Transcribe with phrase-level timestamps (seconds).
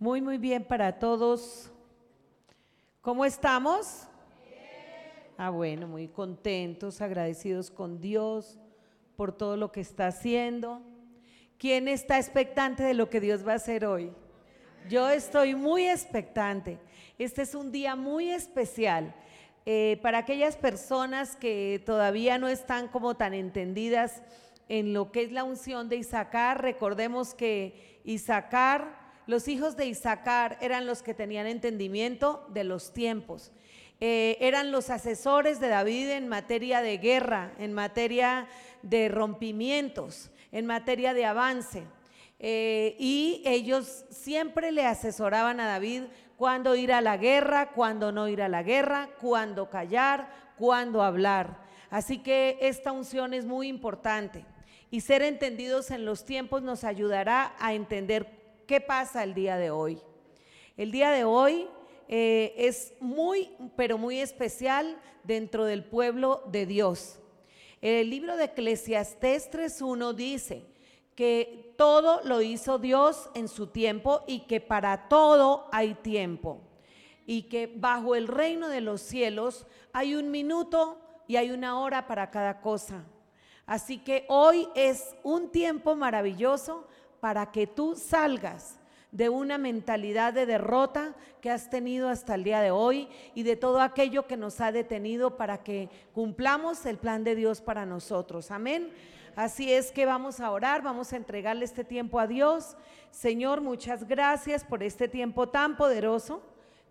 [0.00, 1.70] Muy, muy bien para todos.
[3.02, 4.08] ¿Cómo estamos?
[5.36, 8.58] Ah, bueno, muy contentos, agradecidos con Dios
[9.14, 10.80] por todo lo que está haciendo.
[11.58, 14.10] ¿Quién está expectante de lo que Dios va a hacer hoy?
[14.88, 16.78] Yo estoy muy expectante.
[17.18, 19.14] Este es un día muy especial.
[19.66, 24.22] Eh, para aquellas personas que todavía no están como tan entendidas
[24.70, 28.99] en lo que es la unción de Isaacar, recordemos que Isaacar
[29.30, 33.52] los hijos de Isaacar eran los que tenían entendimiento de los tiempos.
[34.00, 38.48] Eh, eran los asesores de David en materia de guerra, en materia
[38.82, 41.84] de rompimientos, en materia de avance.
[42.40, 46.04] Eh, y ellos siempre le asesoraban a David
[46.36, 51.62] cuándo ir a la guerra, cuándo no ir a la guerra, cuándo callar, cuándo hablar.
[51.88, 54.44] Así que esta unción es muy importante
[54.90, 58.39] y ser entendidos en los tiempos nos ayudará a entender
[58.70, 60.00] ¿Qué pasa el día de hoy?
[60.76, 61.66] El día de hoy
[62.06, 67.18] eh, es muy, pero muy especial dentro del pueblo de Dios.
[67.80, 70.66] El libro de Eclesiastés 3.1 dice
[71.16, 76.60] que todo lo hizo Dios en su tiempo y que para todo hay tiempo.
[77.26, 82.06] Y que bajo el reino de los cielos hay un minuto y hay una hora
[82.06, 83.04] para cada cosa.
[83.66, 86.86] Así que hoy es un tiempo maravilloso
[87.20, 88.80] para que tú salgas
[89.12, 93.56] de una mentalidad de derrota que has tenido hasta el día de hoy y de
[93.56, 98.50] todo aquello que nos ha detenido para que cumplamos el plan de Dios para nosotros.
[98.50, 98.90] Amén.
[99.36, 102.76] Así es que vamos a orar, vamos a entregarle este tiempo a Dios.
[103.10, 106.42] Señor, muchas gracias por este tiempo tan poderoso.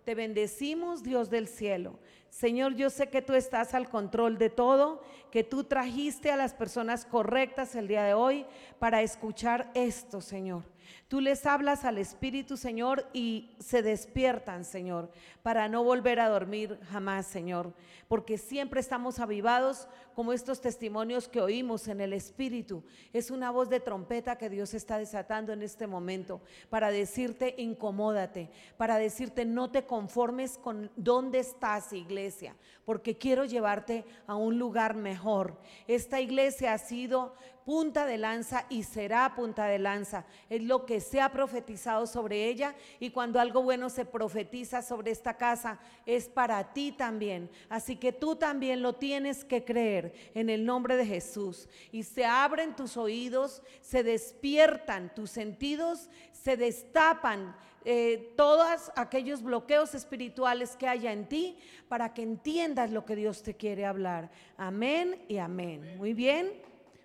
[0.04, 1.98] Te bendecimos, Dios del cielo.
[2.30, 6.54] Señor, yo sé que tú estás al control de todo, que tú trajiste a las
[6.54, 8.46] personas correctas el día de hoy
[8.78, 10.62] para escuchar esto, Señor.
[11.10, 15.10] Tú les hablas al Espíritu, Señor, y se despiertan, Señor,
[15.42, 17.74] para no volver a dormir jamás, Señor,
[18.06, 22.84] porque siempre estamos avivados como estos testimonios que oímos en el Espíritu.
[23.12, 28.48] Es una voz de trompeta que Dios está desatando en este momento para decirte, incomódate,
[28.76, 32.54] para decirte, no te conformes con dónde estás, iglesia,
[32.84, 35.58] porque quiero llevarte a un lugar mejor.
[35.88, 37.34] Esta iglesia ha sido
[37.64, 40.24] punta de lanza y será punta de lanza.
[40.48, 45.10] Es lo que se ha profetizado sobre ella y cuando algo bueno se profetiza sobre
[45.10, 47.50] esta casa es para ti también.
[47.68, 51.68] Así que tú también lo tienes que creer en el nombre de Jesús.
[51.92, 57.56] Y se abren tus oídos, se despiertan tus sentidos, se destapan.
[57.84, 61.56] Eh, todos aquellos bloqueos espirituales que haya en ti
[61.88, 64.30] para que entiendas lo que Dios te quiere hablar.
[64.58, 65.96] Amén y amén.
[65.96, 66.52] Muy bien.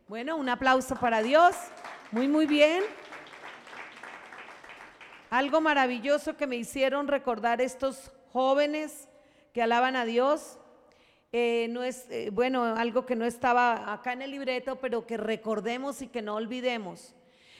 [0.07, 1.55] Bueno, un aplauso para Dios.
[2.11, 2.83] Muy, muy bien.
[5.35, 9.09] Algo maravilloso que me hicieron recordar estos jóvenes
[9.51, 10.57] que alaban a Dios.
[11.33, 15.17] Eh, no es, eh, bueno, algo que no estaba acá en el libreto, pero que
[15.17, 17.13] recordemos y que no olvidemos.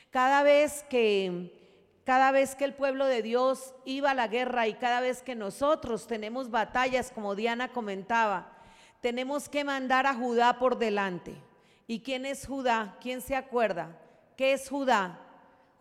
[0.10, 1.52] Cada vez que,
[2.06, 5.36] cada vez que el pueblo de Dios iba a la guerra y cada vez que
[5.36, 8.54] nosotros tenemos batallas, como Diana comentaba,
[9.02, 11.36] tenemos que mandar a Judá por delante.
[11.88, 12.96] ¿Y quién es Judá?
[13.02, 14.00] ¿Quién se acuerda?
[14.38, 15.25] ¿Qué es Judá?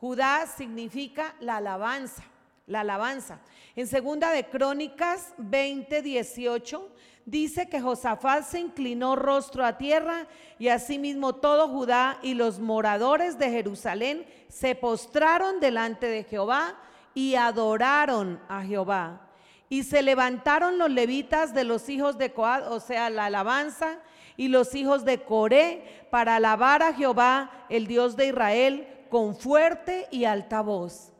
[0.01, 2.23] Judá significa la alabanza,
[2.67, 3.41] la alabanza.
[3.77, 6.91] En segunda de Crónicas 20, 18
[7.27, 10.27] dice que Josafat se inclinó rostro a tierra
[10.59, 16.77] y asimismo todo Judá y los moradores de Jerusalén se postraron delante de Jehová
[17.15, 19.21] y adoraron a Jehová.
[19.69, 23.99] Y se levantaron los levitas de los hijos de Coad, o sea, la alabanza,
[24.37, 30.09] y los hijos de Coré para alabar a Jehová, el Dios de Israel, con fuerte
[30.11, 31.13] y alta voz.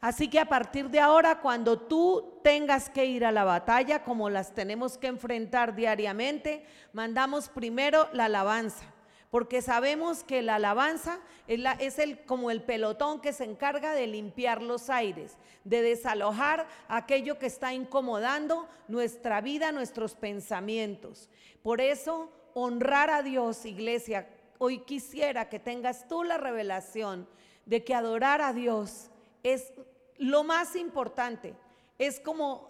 [0.00, 4.30] Así que a partir de ahora, cuando tú tengas que ir a la batalla, como
[4.30, 8.84] las tenemos que enfrentar diariamente, mandamos primero la alabanza,
[9.28, 14.62] porque sabemos que la alabanza es, el, como el pelotón que se encarga de limpiar
[14.62, 21.28] los aires, de desalojar aquello que está incomodando nuestra vida, nuestros pensamientos.
[21.64, 24.28] Por eso honrar a Dios, iglesia,
[24.58, 27.26] hoy quisiera que tengas tú la revelación
[27.66, 29.10] de que adorar a Dios
[29.42, 29.72] es
[30.18, 31.54] lo más importante.
[31.98, 32.68] Es como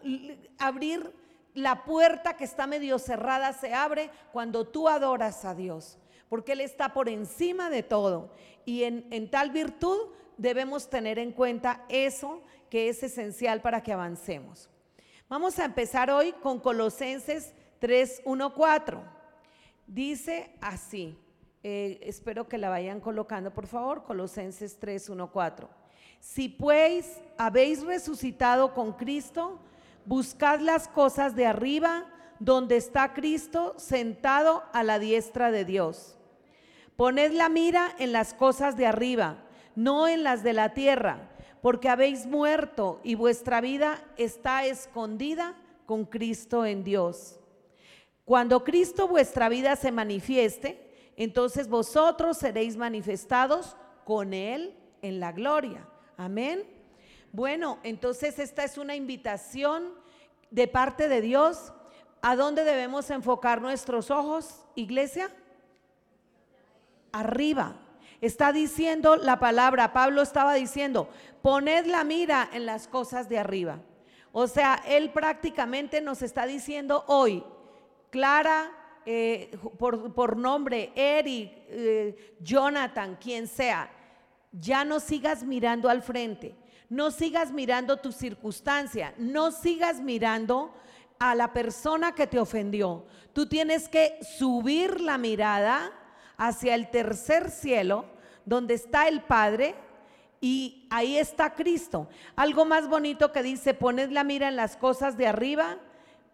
[0.58, 1.12] abrir
[1.54, 5.98] la puerta que está medio cerrada, se abre cuando tú adoras a Dios,
[6.28, 8.30] porque Él está por encima de todo.
[8.64, 9.98] Y en, tal virtud
[10.38, 14.70] debemos tener en cuenta eso que es esencial para que avancemos.
[15.28, 19.02] Vamos a empezar hoy con Colosenses 3, 1, 4.
[19.86, 21.18] Dice así,
[21.62, 25.68] eh, espero que la vayan colocando por favor, Colosenses 3, 1, 4.
[26.18, 29.60] Si pues habéis resucitado con Cristo,
[30.04, 32.06] buscad las cosas de arriba,
[32.38, 36.16] donde está Cristo sentado a la diestra de Dios.
[36.96, 39.44] Poned la mira en las cosas de arriba,
[39.74, 41.30] no en las de la tierra,
[41.60, 45.54] porque habéis muerto y vuestra vida está escondida
[45.86, 47.38] con Cristo en Dios.
[48.24, 55.86] Cuando Cristo vuestra vida se manifieste, entonces vosotros seréis manifestados con Él en la gloria.
[56.16, 56.64] Amén.
[57.32, 59.94] Bueno, entonces esta es una invitación
[60.50, 61.72] de parte de Dios.
[62.20, 65.30] ¿A dónde debemos enfocar nuestros ojos, iglesia?
[67.10, 67.76] Arriba.
[68.20, 71.08] Está diciendo la palabra, Pablo estaba diciendo,
[71.42, 73.80] poned la mira en las cosas de arriba.
[74.30, 77.44] O sea, él prácticamente nos está diciendo hoy,
[78.10, 78.70] Clara,
[79.04, 83.90] eh, por, nombre, Eric, eh, Jonathan, quien sea,
[84.52, 86.54] ya no sigas mirando al frente,
[86.88, 90.74] no sigas mirando tu circunstancia, no sigas mirando
[91.18, 93.06] a la persona que te ofendió.
[93.32, 95.90] Tú tienes que subir la mirada
[96.36, 98.04] hacia el tercer cielo,
[98.44, 99.74] donde está el Padre,
[100.40, 102.08] y ahí está Cristo.
[102.34, 105.78] Algo más bonito que dice, poned la mira en las cosas de arriba,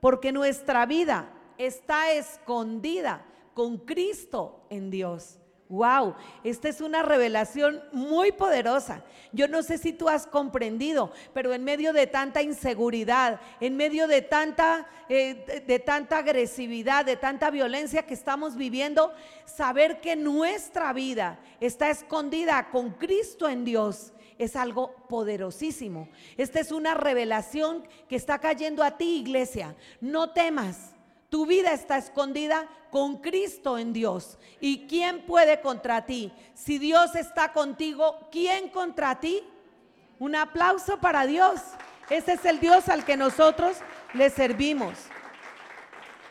[0.01, 3.25] porque nuestra vida está escondida
[3.55, 5.39] con Cristo en Dios.
[5.69, 6.15] Wow,
[6.45, 9.05] esta es una revelación muy poderosa.
[9.33, 14.09] Yo no sé si tú has comprendido, pero en medio de tanta inseguridad, en medio
[14.09, 19.13] de tanta, eh, de tanta agresividad, de tanta violencia que estamos viviendo,
[19.45, 26.09] saber que nuestra vida está escondida con Cristo en Dios es algo poderosísimo.
[26.37, 29.75] Esta es una revelación que está cayendo a ti, iglesia.
[30.01, 30.95] No temas.
[31.31, 34.39] Tu vida está escondida con Cristo en Dios.
[34.61, 36.33] ¿Y quién puede contra ti?
[36.55, 39.43] Si Dios está contigo, ¿quién contra ti?
[40.19, 41.61] Un aplauso para Dios.
[42.09, 43.77] Ese es el Dios al que nosotros
[44.15, 44.95] le servimos.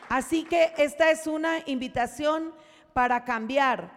[0.08, 2.52] Así que esta es una invitación
[2.92, 3.92] para cambiar.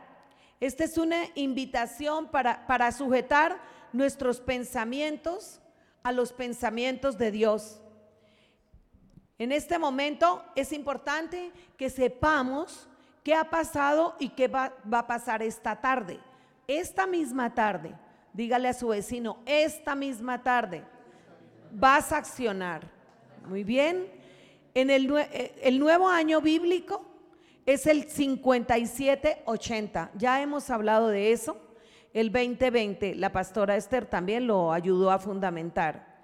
[0.60, 3.60] Esta es una invitación para, para sujetar
[3.92, 5.60] nuestros pensamientos
[6.04, 7.80] a los pensamientos de Dios.
[9.42, 12.88] En este momento es importante que sepamos
[13.24, 16.20] qué ha pasado y qué va, a pasar esta tarde.
[16.68, 17.96] Esta misma tarde,
[18.34, 20.84] dígale a su vecino, esta misma tarde
[21.72, 22.88] vas a accionar.
[23.48, 24.12] Muy bien.
[24.76, 27.04] En el, eh, el nuevo año bíblico
[27.66, 30.12] es el 5780.
[30.20, 31.58] Ya hemos hablado de eso.
[32.14, 36.22] El 2020, la pastora Esther también lo ayudó a fundamentar.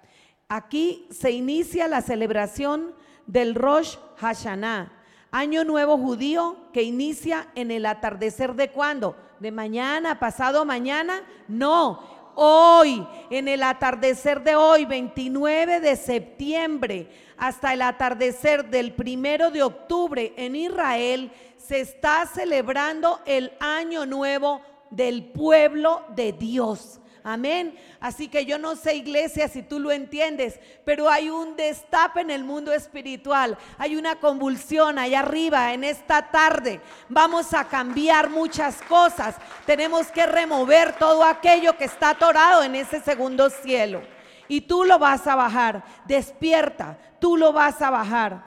[0.48, 2.96] Aquí se inicia la celebración
[3.28, 4.90] del Rosh Hashanah,
[5.30, 9.14] año nuevo judío que inicia en el atardecer de cuándo?
[9.38, 11.22] ¿De mañana, pasado mañana?
[11.46, 12.00] No,
[12.34, 19.62] hoy, en el atardecer de hoy, 29 de septiembre, hasta el atardecer del primero de
[19.62, 24.60] octubre en Israel, se está celebrando el año nuevo
[24.90, 27.00] del pueblo de Dios.
[27.28, 27.78] Amén.
[28.00, 32.30] Así que yo no sé, iglesia, si tú lo entiendes, pero hay un destape en
[32.30, 33.58] el mundo espiritual.
[33.76, 36.80] Hay una convulsión allá arriba en esta tarde.
[37.10, 39.36] Vamos a cambiar muchas cosas.
[39.66, 44.00] Tenemos que remover todo aquello que está atorado en ese segundo cielo.
[44.48, 45.84] Y tú lo vas a bajar.
[46.06, 48.42] Despierta, tú lo vas a bajar.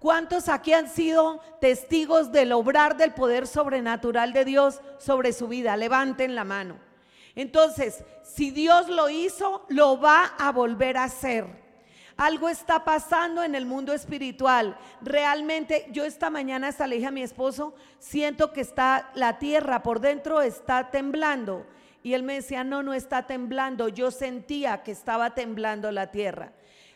[0.00, 5.78] ¿Cuántos aquí han sido testigos del obrar del poder sobrenatural de Dios sobre su vida?
[5.78, 6.87] Levanten la mano.
[7.34, 11.46] Entonces, si Dios lo hizo, lo va a volver a hacer.
[12.16, 14.76] Algo está pasando en el mundo espiritual.
[15.00, 19.84] Realmente, yo esta mañana hasta le dije a mi esposo, siento que está la tierra
[19.84, 21.64] por dentro está temblando.
[22.02, 23.88] Y él me decía, no, no está temblando.
[23.88, 26.52] Yo sentía que estaba temblando la tierra.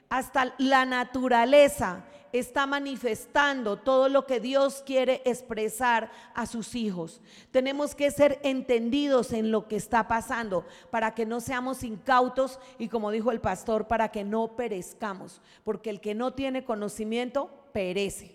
[0.08, 7.20] Hasta la naturaleza está manifestando todo lo que Dios quiere expresar a sus hijos.
[7.50, 12.88] Tenemos que ser entendidos en lo que está pasando para que no seamos incautos y
[12.88, 18.34] como dijo el pastor, para que no perezcamos, porque el que no tiene conocimiento perece.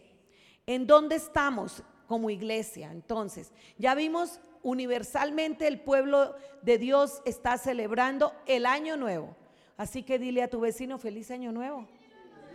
[0.65, 2.91] ¿En dónde estamos como iglesia?
[2.91, 9.35] Entonces, ya vimos universalmente el pueblo de Dios está celebrando el año nuevo.
[9.77, 11.87] Así que dile a tu vecino, feliz año nuevo.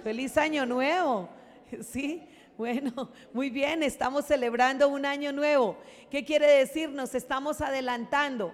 [0.02, 1.28] Feliz año nuevo.
[1.80, 2.22] Sí,
[2.58, 5.78] bueno, muy bien, estamos celebrando un año nuevo.
[6.10, 6.90] ¿Qué quiere decir?
[6.90, 8.52] Nos estamos adelantando.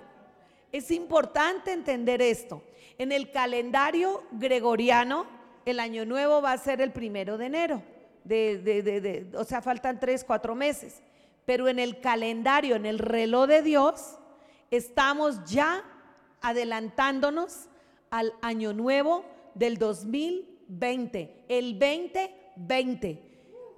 [0.70, 2.62] Es importante entender esto.
[2.96, 5.26] En el calendario gregoriano,
[5.64, 7.82] el año nuevo va a ser el primero de enero.
[8.22, 11.02] De, o sea, faltan tres, cuatro meses.
[11.44, 14.16] Pero en el calendario, en el reloj de Dios,
[14.70, 15.82] estamos ya
[16.40, 17.68] adelantándonos
[18.10, 19.24] al año nuevo
[19.54, 23.22] del 2020, el 2020.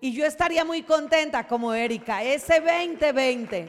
[0.01, 3.69] Y yo estaría muy contenta como Erika, ese 2020.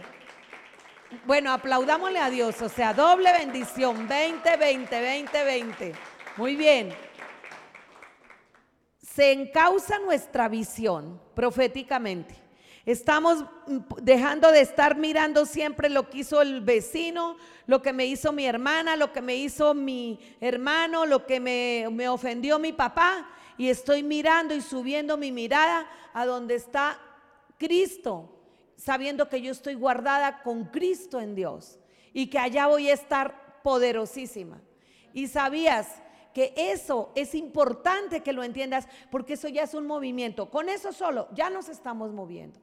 [1.25, 5.93] Bueno, aplaudámosle a Dios, o sea, doble bendición, 2020, 2020.
[6.37, 6.93] Muy bien.
[9.01, 12.40] Se encausa nuestra visión proféticamente.
[12.85, 13.45] Estamos
[14.01, 18.45] dejando de estar mirando siempre lo que hizo el vecino, lo que me hizo mi
[18.45, 23.29] hermana, lo que me hizo mi hermano, lo que me, me ofendió mi papá.
[23.57, 26.99] Y estoy mirando y subiendo mi mirada a donde está
[27.59, 28.35] Cristo,
[28.75, 31.77] sabiendo que yo estoy guardada con Cristo en Dios
[32.13, 34.59] y que allá voy a estar poderosísima.
[35.13, 36.01] Y sabías
[36.33, 40.49] que eso es importante que lo entiendas porque eso ya es un movimiento.
[40.49, 42.59] Con eso solo ya nos estamos moviendo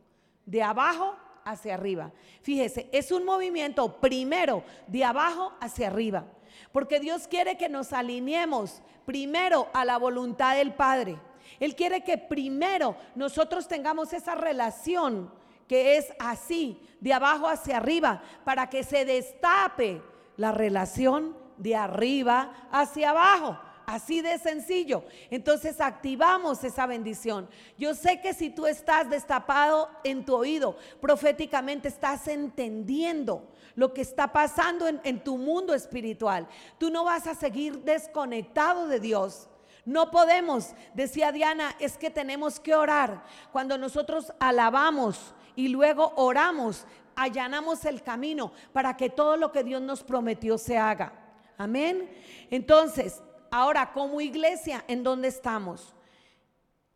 [0.49, 1.15] de abajo
[1.45, 2.11] hacia arriba.
[2.41, 6.25] Fíjese, es un movimiento primero de abajo hacia arriba,
[6.73, 11.19] porque Dios quiere que nos alineemos primero a la voluntad del Padre.
[11.61, 15.31] Él quiere que primero nosotros tengamos esa relación
[15.67, 20.01] que es así, de abajo hacia arriba, para que se destape
[20.39, 23.59] la relación de arriba hacia abajo.
[23.89, 25.03] Así de sencillo.
[25.31, 27.49] Entonces activamos esa bendición.
[27.79, 34.03] Yo sé que si tú estás destapado en tu oído, proféticamente estás entendiendo lo que
[34.03, 36.47] está pasando en, tu mundo espiritual.
[36.77, 39.49] Tú no vas a seguir desconectado de Dios.
[39.87, 43.25] No podemos, decía Diana, es que tenemos que orar.
[43.53, 46.85] Cuando nosotros alabamos y luego oramos,
[47.17, 51.15] allanamos el camino para que todo lo que Dios nos prometió se haga.
[51.57, 52.11] Amén.
[52.51, 55.95] Entonces, Ahora, como iglesia, ¿en dónde estamos?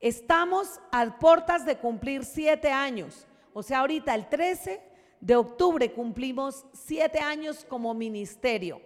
[0.00, 3.26] Estamos a puertas de cumplir siete años.
[3.54, 4.82] O sea, ahorita el 13
[5.20, 8.80] de octubre cumplimos siete años como ministerio.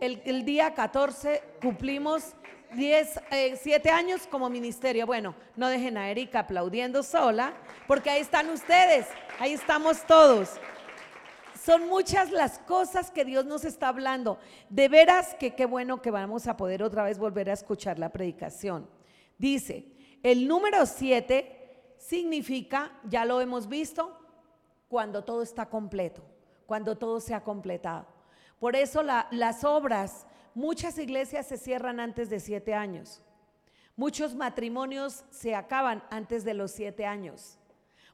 [0.00, 2.34] El, día 14 cumplimos
[2.72, 5.06] 10, eh, siete años como ministerio.
[5.06, 7.54] Bueno, no dejen a Erika aplaudiendo sola,
[7.86, 9.06] porque ahí están ustedes,
[9.38, 10.58] ahí estamos todos.
[11.70, 14.40] Son muchas las cosas que Dios nos está hablando.
[14.70, 18.08] De veras que qué bueno que vamos a poder otra vez volver a escuchar la
[18.08, 18.90] predicación.
[19.38, 19.86] Dice,
[20.24, 24.18] el número 7 significa, ya lo hemos visto,
[24.88, 26.24] cuando todo está completo,
[26.66, 28.04] cuando todo se ha completado.
[28.58, 33.22] Por eso las obras, muchas iglesias se cierran antes de siete años.
[33.94, 37.60] Muchos matrimonios se acaban antes de los siete años.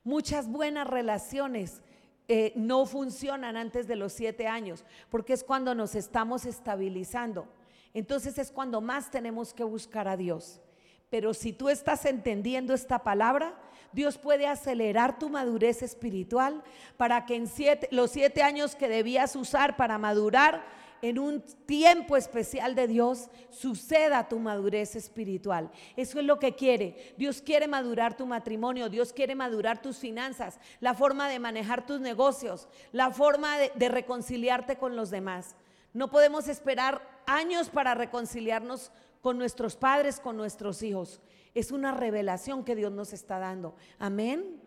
[0.05, 1.83] Muchas buenas relaciones
[2.29, 7.47] eh, no funcionan antes de los siete años, porque es cuando nos estamos estabilizando.
[7.95, 10.61] Entonces es cuando más tenemos que buscar a Dios.
[11.09, 13.55] Pero si tú estás entendiendo esta palabra,
[13.93, 16.63] Dios puede acelerar tu madurez espiritual
[16.97, 17.49] para que en
[17.91, 20.67] los siete años que debías usar para madurar,
[21.03, 25.71] en un tiempo especial de Dios suceda tu madurez espiritual.
[25.97, 27.15] Eso es lo que quiere.
[27.17, 32.01] Dios quiere madurar tu matrimonio, Dios quiere madurar tus finanzas, la forma de manejar tus
[32.01, 35.55] negocios, la forma de, reconciliarte con los demás.
[35.93, 38.91] No podemos esperar años para reconciliarnos
[39.23, 41.21] con nuestros padres, con nuestros hijos.
[41.55, 43.75] Es una revelación que Dios nos está dando.
[43.99, 44.66] Amén.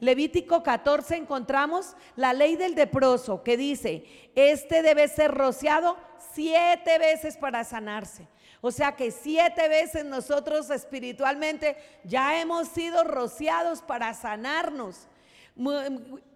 [0.00, 4.04] Levítico 14 encontramos la ley del leproso que dice,
[4.34, 5.96] este debe ser rociado
[6.34, 8.26] siete veces para sanarse.
[8.62, 15.06] O sea que siete veces nosotros espiritualmente ya hemos sido rociados para sanarnos.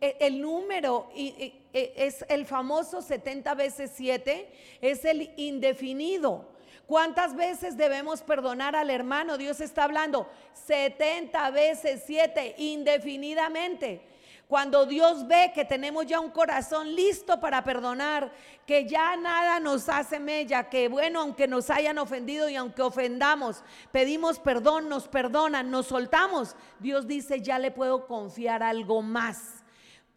[0.00, 6.53] E, el número e, es el famoso 70 veces 7, es el indefinido.
[6.86, 9.38] ¿Cuántas veces debemos perdonar al hermano?
[9.38, 10.28] Dios está hablando
[10.66, 14.02] 70 veces 7 indefinidamente.
[14.46, 18.30] Cuando Dios ve que tenemos ya un corazón listo para perdonar,
[18.66, 23.64] que ya nada nos hace mella, que bueno, aunque nos hayan ofendido y aunque ofendamos,
[23.90, 29.63] pedimos perdón, nos perdonan, nos soltamos, Dios dice, ya le puedo confiar algo más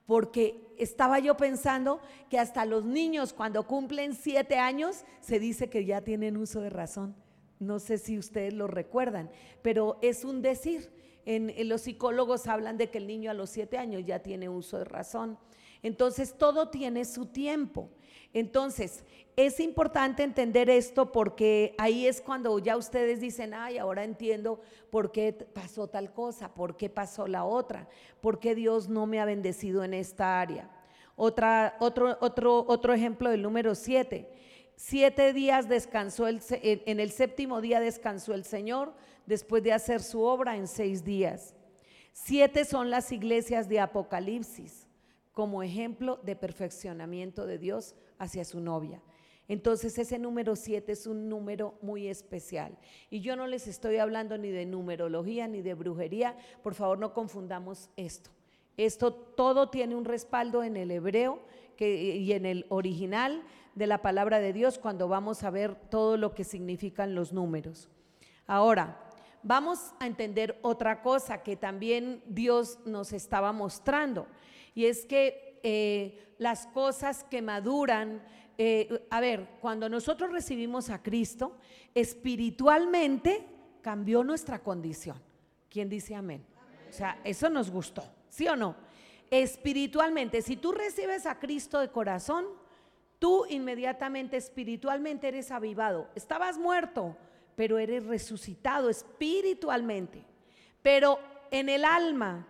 [0.08, 2.00] porque estaba yo pensando
[2.30, 6.70] que hasta los niños cuando cumplen siete años se dice que ya tienen uso de
[6.70, 7.16] razón.
[7.60, 9.30] No sé si ustedes lo recuerdan,
[9.62, 10.92] pero es un decir.
[11.26, 14.80] En, los psicólogos hablan de que el niño a los siete años ya tiene uso
[14.80, 15.38] de razón.
[15.84, 17.90] Entonces todo tiene su tiempo.
[18.34, 19.04] Entonces,
[19.36, 25.12] es importante entender esto porque ahí es cuando ya ustedes dicen, ay, ahora entiendo por
[25.12, 27.88] qué pasó tal cosa, por qué pasó la otra,
[28.20, 30.72] por qué Dios no me ha bendecido en esta área.
[31.16, 31.48] Otro,
[32.20, 34.30] otro, otro ejemplo del número siete.
[34.76, 38.94] Siete días descansó, en el séptimo día descansó el Señor
[39.26, 41.56] después de hacer su obra en seis días.
[42.12, 44.88] Siete son las iglesias de Apocalipsis
[45.32, 49.02] como ejemplo de perfeccionamiento de Dios hacia su novia.
[49.48, 52.78] Entonces ese número 7 es un número muy especial.
[53.10, 56.36] Y yo no les estoy hablando ni de numerología ni de brujería.
[56.64, 58.30] Por favor, no confundamos esto.
[58.76, 61.42] Esto todo tiene un respaldo en el hebreo
[61.80, 63.44] y en el original
[63.74, 67.90] de la palabra de Dios cuando vamos a ver todo lo que significan los números.
[68.48, 69.00] Ahora,
[69.44, 74.28] vamos a entender otra cosa que también Dios nos estaba mostrando.
[74.76, 78.22] Y es que eh, las cosas que maduran,
[78.58, 81.58] eh, a ver, cuando nosotros recibimos a Cristo,
[81.94, 83.46] espiritualmente
[83.82, 85.22] cambió nuestra condición.
[85.70, 86.46] ¿Quién dice amén?
[86.90, 88.76] O sea, eso nos gustó, ¿sí o no?
[89.30, 92.46] Espiritualmente, si tú recibes a Cristo de corazón,
[93.20, 96.10] tú inmediatamente espiritualmente eres avivado.
[96.16, 97.18] Estabas muerto,
[97.56, 100.24] pero eres resucitado espiritualmente.
[100.82, 101.20] Pero
[101.52, 102.48] en el alma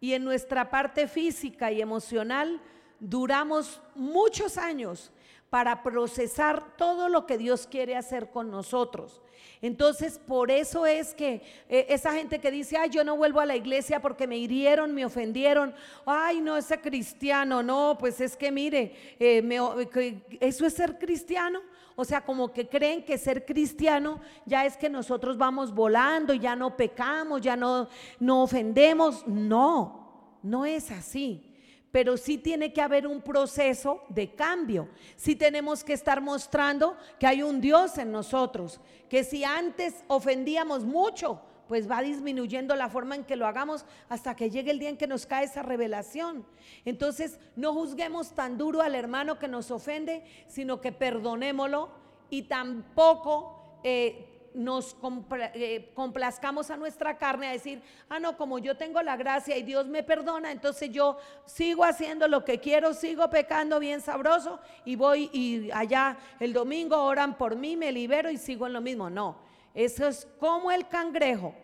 [0.00, 2.60] y en nuestra parte física y emocional
[3.00, 5.12] duramos muchos años
[5.50, 9.22] para procesar todo lo que Dios quiere hacer con nosotros.
[9.62, 13.46] Entonces, por eso es que eh, esa gente que dice, ay, yo no vuelvo a
[13.46, 15.74] la iglesia porque me hirieron, me ofendieron,
[16.04, 19.42] ay, no, ese cristiano, no, pues es que mire, eh,
[20.40, 21.60] eso es ser cristiano.
[21.96, 26.54] O sea, como que creen que ser cristiano ya es que nosotros vamos volando, ya
[26.54, 27.88] no pecamos, ya no,
[28.20, 29.26] no ofendemos.
[29.26, 31.52] No, no es así
[31.96, 34.86] pero sí tiene que haber un proceso de cambio.
[35.16, 40.84] Sí tenemos que estar mostrando que hay un Dios en nosotros, que si antes ofendíamos
[40.84, 44.88] mucho, pues va disminuyendo la forma en que lo hagamos hasta que llegue el día
[44.88, 46.46] en que nos cae esa revelación.
[46.84, 51.90] Entonces, no juzguemos tan duro al hermano que nos ofende, sino que perdonémoslo
[52.30, 54.96] y tampoco eh, nos
[55.54, 59.62] eh, complazcamos a nuestra carne a decir, ah, no, como yo tengo la gracia y
[59.62, 64.96] Dios me perdona, entonces yo sigo haciendo lo que quiero, sigo pecando bien sabroso y
[64.96, 69.10] voy y allá el domingo oran por mí, me libero y sigo en lo mismo.
[69.10, 69.36] No,
[69.76, 71.54] eso es como el cangrejo.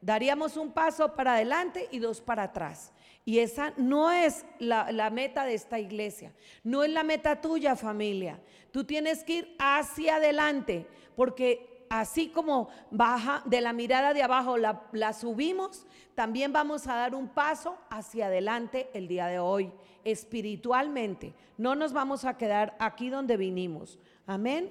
[0.00, 2.92] Daríamos un paso para adelante y dos para atrás.
[3.24, 6.32] Y esa no es la, la, meta de esta iglesia,
[6.64, 8.40] no es la meta tuya familia.
[8.72, 14.56] Tú tienes que ir hacia adelante, porque así como baja de la mirada de abajo
[14.56, 19.70] la, subimos, también vamos a dar un paso hacia adelante el día de hoy,
[20.02, 21.34] espiritualmente.
[21.58, 23.98] No nos vamos a quedar aquí donde vinimos.
[24.26, 24.70] Amén.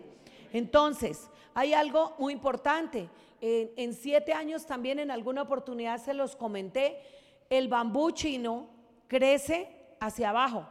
[0.52, 3.10] Entonces, hay algo muy importante.
[3.42, 7.02] En, siete años también en alguna oportunidad se los comenté,
[7.50, 8.70] el bambú chino
[9.08, 10.68] crece hacia abajo,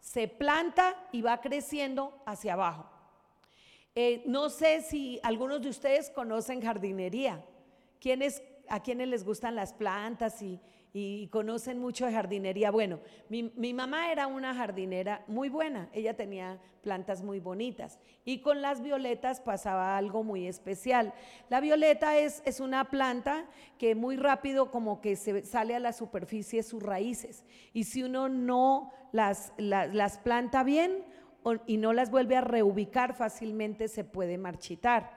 [0.00, 2.88] se planta y va creciendo hacia abajo.
[3.96, 7.44] Eh, no sé si algunos de ustedes conocen jardinería.
[8.00, 10.60] ¿Quiénes, ¿A quienes les gustan las plantas y,
[11.30, 12.70] conocen mucho de jardinería?
[12.70, 15.88] Bueno, mi, mi, mamá era una jardinera muy buena.
[15.92, 17.98] Ella tenía plantas muy bonitas.
[18.24, 21.12] Y con las violetas pasaba algo muy especial.
[21.48, 23.46] La violeta es, es una planta
[23.78, 27.44] que muy rápido como que se sale a la superficie sus raíces.
[27.72, 31.04] Y si uno no las, las, las planta bien,
[31.66, 35.10] y no las vuelve a reubicar fácilmente, se puede marchitar.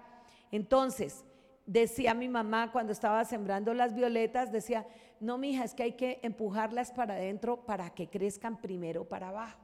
[0.51, 1.23] Entonces,
[1.65, 4.87] decía mi mamá cuando estaba sembrando las violetas, decía,
[5.19, 9.59] no, mija, es que hay que empujarlas para adentro para que crezcan primero para abajo.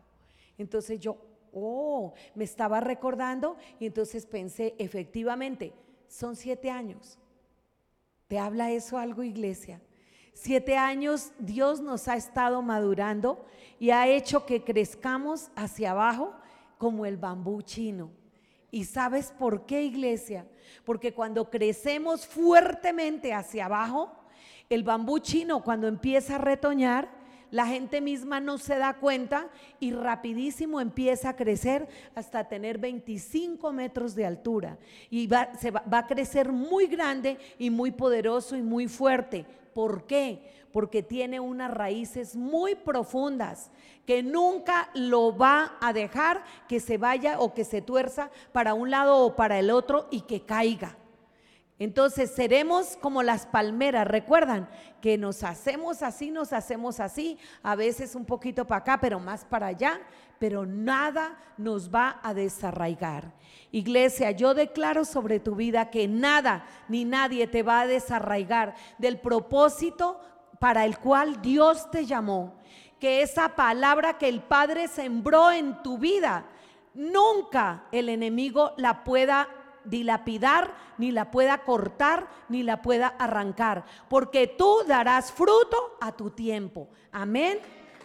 [0.58, 1.18] Entonces yo,
[1.54, 5.74] oh, me estaba recordando y entonces pensé, efectivamente,
[6.08, 7.20] son siete años.
[8.28, 9.82] ¿Te habla eso algo, iglesia?
[10.34, 13.46] Siete años Dios nos ha estado madurando
[13.80, 16.34] y ha hecho que crezcamos hacia abajo
[16.78, 18.12] como el bambú chino.
[18.72, 20.48] ¿Y sabes por qué, iglesia?
[20.84, 24.12] Porque cuando crecemos fuertemente hacia abajo,
[24.70, 27.10] el bambú chino cuando empieza a retoñar,
[27.54, 29.48] la gente misma no se da cuenta
[29.80, 34.80] y rapidísimo empieza a crecer hasta tener 25 metros de altura.
[35.12, 39.46] Y va, se va a crecer muy grande y muy poderoso y muy fuerte.
[39.76, 40.52] ¿Por qué?
[40.72, 43.70] Porque tiene unas raíces muy profundas
[44.08, 48.90] que nunca lo va a dejar que se vaya o que se tuerza para un
[48.90, 50.98] lado o para el otro y que caiga.
[51.80, 54.70] Entonces seremos como las palmeras, recuerdan
[55.02, 59.44] que nos hacemos así, nos hacemos así, a veces un poquito para acá, pero más
[59.44, 60.00] para allá,
[60.40, 63.34] pero nada nos va a desarraigar.
[63.72, 69.20] Iglesia, yo declaro sobre tu vida que nada ni nadie te va a desarraigar del
[69.20, 70.20] propósito
[70.60, 72.56] para el cual Dios te llamó
[73.04, 76.46] que esa palabra que el Padre sembró en tu vida,
[76.94, 79.50] nunca el enemigo la pueda
[79.86, 86.30] dilapidar, ni la pueda cortar, ni la pueda arrancar, porque tú darás fruto a tu
[86.30, 86.90] tiempo.
[87.12, 87.60] Amén.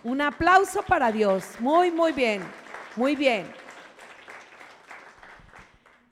[0.04, 1.44] Un aplauso para Dios.
[1.58, 2.42] Muy, muy bien.
[2.96, 3.46] Muy bien.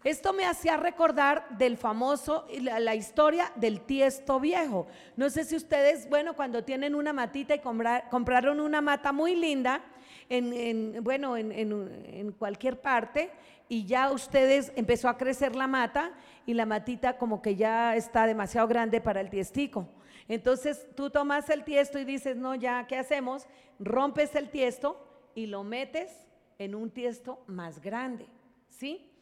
[0.07, 4.87] Esto me hacía recordar del famoso, la, la, historia del tiesto viejo.
[5.16, 9.81] No sé si ustedes, bueno, cuando tienen una matita y compraron una mata muy linda,
[10.29, 13.33] en, bueno, en, en cualquier parte,
[13.68, 16.12] y ya ustedes empezó a crecer la mata
[16.46, 19.88] y la matita como que ya está demasiado grande para el tiestico.
[20.29, 23.46] Entonces tú tomas el tiesto y dices, no, ya, ¿qué hacemos?
[23.79, 26.11] Rompes el tiesto y lo metes
[26.59, 28.26] en un tiesto más grande,
[28.68, 29.12] ¿sí?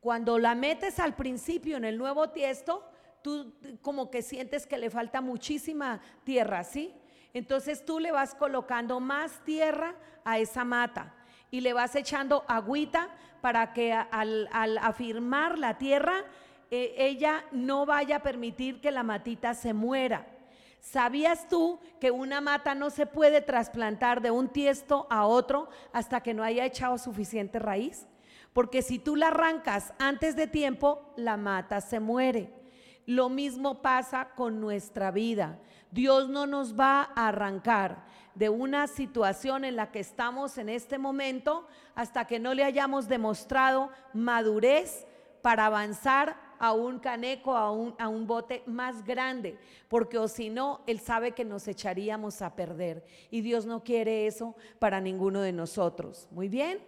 [0.00, 2.84] Cuando la metes al principio en el nuevo tiesto,
[3.22, 6.92] tú como que sientes que le falta muchísima tierra, ¿sí?
[7.34, 11.14] Entonces tú le vas colocando más tierra a esa mata
[11.52, 13.10] y le vas echando agüita
[13.42, 16.24] para que al, afirmar la tierra,
[16.70, 20.26] eh, ella no vaya a permitir que la matita se muera.
[20.80, 26.22] ¿Sabías tú que una mata no se puede trasplantar de un tiesto a otro hasta
[26.22, 28.06] que no haya echado suficiente raíz?
[28.54, 32.61] Porque si tú la arrancas antes de tiempo, la mata se muere.
[33.06, 35.58] Lo mismo pasa con nuestra vida.
[35.90, 40.98] Dios no nos va a arrancar de una situación en la que estamos en este
[40.98, 45.06] momento hasta que no le hayamos demostrado madurez
[45.42, 50.48] para avanzar a un caneco, a un, a un bote más grande, porque o si
[50.48, 53.04] no, Él sabe que nos echaríamos a perder.
[53.30, 56.28] Y Dios no quiere eso para ninguno de nosotros.
[56.30, 56.78] Muy bien.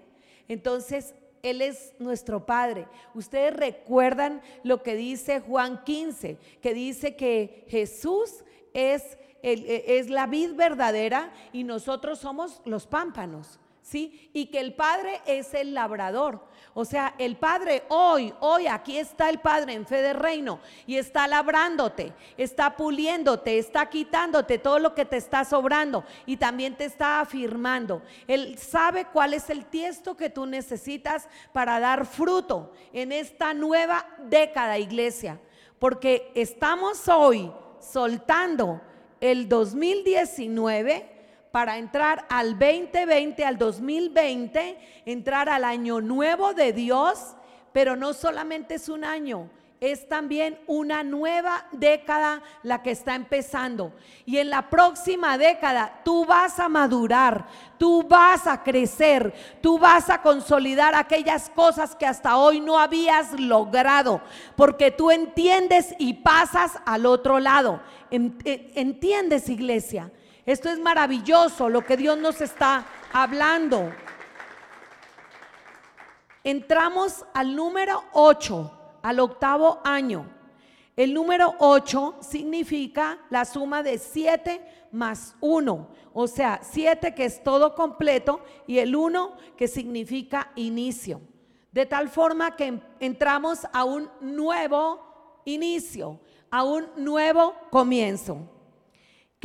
[0.46, 2.88] Entonces, él es nuestro Padre.
[3.14, 10.54] Ustedes recuerdan lo que dice Juan 15, que dice que Jesús es, es la vid
[10.54, 13.60] verdadera y nosotros somos los pámpanos.
[13.84, 14.30] ¿Sí?
[14.32, 16.40] Y que el Padre es el labrador.
[16.72, 20.96] O sea, el Padre hoy, hoy aquí está el Padre en fe de reino y
[20.96, 26.86] está labrándote, está puliéndote, está quitándote todo lo que te está sobrando y también te
[26.86, 28.00] está afirmando.
[28.26, 34.06] Él sabe cuál es el tiesto que tú necesitas para dar fruto en esta nueva
[34.30, 35.38] década, iglesia.
[35.78, 38.80] Porque estamos hoy soltando
[39.20, 41.13] el 2019
[41.54, 47.36] para entrar al 2020, al 2020, entrar al año nuevo de Dios,
[47.72, 53.92] pero no solamente es un año, es también una nueva década la que está empezando.
[54.26, 57.46] Y en la próxima década tú vas a madurar,
[57.78, 63.38] tú vas a crecer, tú vas a consolidar aquellas cosas que hasta hoy no habías
[63.38, 64.22] logrado,
[64.56, 67.80] porque tú entiendes y pasas al otro lado.
[68.10, 70.10] ¿Entiendes, iglesia?
[70.46, 73.90] Esto es maravilloso lo que Dios nos está hablando.
[76.42, 80.26] Entramos al número 8, al octavo año.
[80.96, 87.42] El número 8 significa la suma de 7 más 1, o sea, 7 que es
[87.42, 91.20] todo completo y el 1 que significa inicio.
[91.72, 98.53] De tal forma que entramos a un nuevo inicio, a un nuevo comienzo.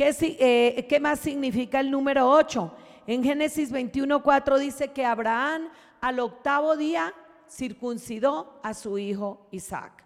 [0.02, 2.72] Eh, ¿Qué, más significa el número 8?
[3.06, 5.68] En Génesis 21, 4 dice que Abraham
[6.00, 7.12] al octavo día
[7.46, 10.02] circuncidó a su hijo Isaac.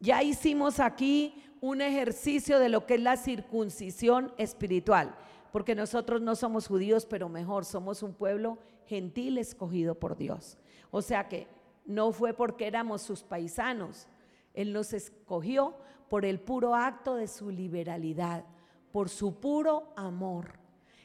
[0.00, 5.14] Ya hicimos aquí un ejercicio de lo que es la circuncisión espiritual,
[5.50, 10.58] porque nosotros no somos judíos, pero mejor, somos un pueblo gentil escogido por Dios.
[10.90, 11.46] O sea que
[11.86, 14.08] no fue porque éramos sus paisanos,
[14.52, 15.74] Él nos escogió
[16.10, 18.44] por el puro acto de su liberalidad
[18.92, 20.58] por su puro amor.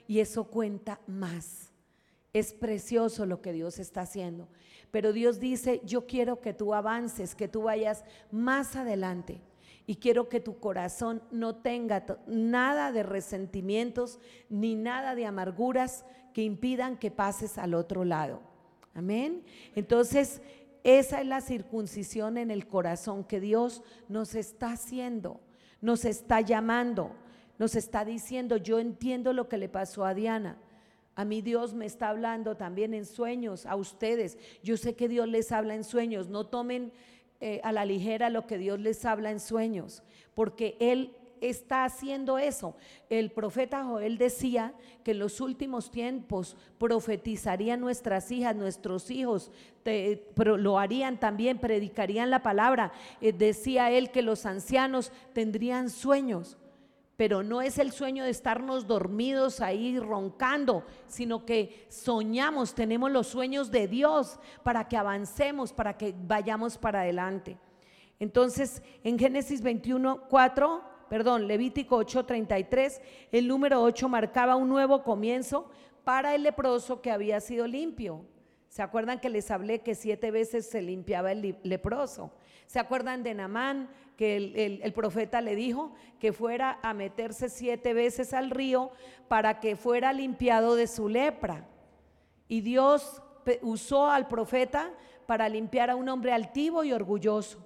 [0.07, 1.71] Y eso cuenta más.
[2.33, 4.47] Es precioso lo que Dios está haciendo.
[4.91, 9.41] Pero Dios dice, yo quiero que tú avances, que tú vayas más adelante.
[9.87, 14.19] Y quiero que tu corazón no tenga nada de resentimientos
[14.49, 18.41] ni nada de amarguras que impidan que pases al otro lado.
[18.93, 19.43] Amén.
[19.75, 20.41] Entonces,
[20.83, 25.39] esa es la circuncisión en el corazón que Dios nos está haciendo,
[25.81, 27.15] nos está llamando
[27.57, 30.57] nos está diciendo, yo entiendo lo que le pasó a Diana.
[31.15, 34.37] A mí Dios me está hablando también en sueños, a ustedes.
[34.63, 36.27] Yo sé que Dios les habla en sueños.
[36.27, 36.91] No tomen
[37.39, 42.37] eh, a la ligera lo que Dios les habla en sueños, porque Él está haciendo
[42.37, 42.75] eso.
[43.09, 49.51] El profeta Joel decía que en los últimos tiempos profetizarían nuestras hijas, nuestros hijos,
[50.35, 52.91] lo harían también, predicarían la palabra.
[53.21, 56.57] Eh, decía él que los ancianos tendrían sueños
[57.17, 63.27] pero no es el sueño de estarnos dormidos ahí roncando, sino que soñamos, tenemos los
[63.27, 67.57] sueños de Dios para que avancemos, para que vayamos para adelante.
[68.19, 73.01] Entonces, en Génesis 21, 4, perdón, Levítico 8, 33,
[73.31, 75.69] el número 8 marcaba un nuevo comienzo
[76.03, 78.25] para el leproso que había sido limpio.
[78.69, 82.31] ¿Se acuerdan que les hablé que siete veces se limpiaba el leproso?
[82.67, 88.33] ¿Se acuerdan de Namán que el, profeta le dijo que fuera a meterse siete veces
[88.33, 88.91] al río
[89.27, 91.67] para que fuera limpiado de su lepra?
[92.47, 93.21] Y Dios
[93.61, 94.93] usó al profeta
[95.25, 97.65] para limpiar a un hombre altivo y orgulloso,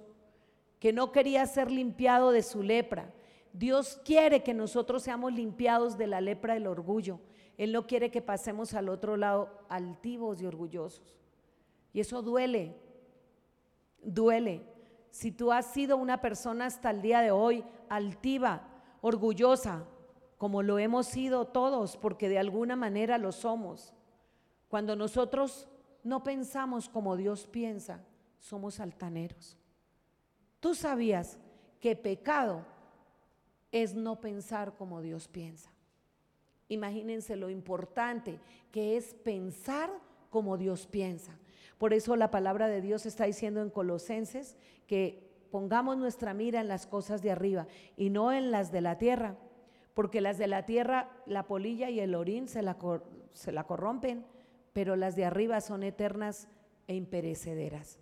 [0.78, 3.12] que no quería ser limpiado de su lepra.
[3.52, 7.20] Dios quiere que nosotros seamos limpiados de la lepra del orgullo.
[7.56, 11.14] Él no quiere que pasemos al otro lado altivos y orgullosos.
[11.92, 12.74] Y eso duele,
[14.02, 14.62] duele.
[15.10, 18.68] Si tú has sido una persona hasta el día de hoy altiva,
[19.00, 19.84] orgullosa,
[20.38, 23.92] como lo hemos sido todos, porque de alguna manera lo somos,
[24.68, 25.68] cuando nosotros
[26.02, 28.04] no pensamos como Dios piensa,
[28.38, 29.56] somos altaneros.
[30.60, 31.38] Tú sabías
[31.80, 32.64] que pecado
[33.72, 35.70] es no pensar como Dios piensa.
[36.68, 38.38] Imagínense lo importante
[38.70, 39.90] que es pensar
[40.30, 41.36] como Dios piensa.
[41.80, 46.68] Por eso la palabra de Dios está diciendo en Colosenses que pongamos nuestra mira en
[46.68, 47.66] las cosas de arriba
[47.96, 49.38] y no en las de la tierra,
[49.94, 52.76] porque las de la tierra, la polilla y el orín se la,
[53.32, 54.26] se la corrompen,
[54.74, 56.48] pero las de arriba son eternas
[56.86, 57.98] e imperecederas.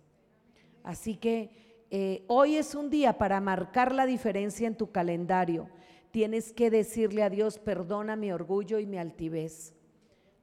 [0.83, 5.69] Así que eh, hoy es un día para marcar la diferencia en tu calendario.
[6.11, 9.73] Tienes que decirle a Dios, perdona mi orgullo y mi altivez.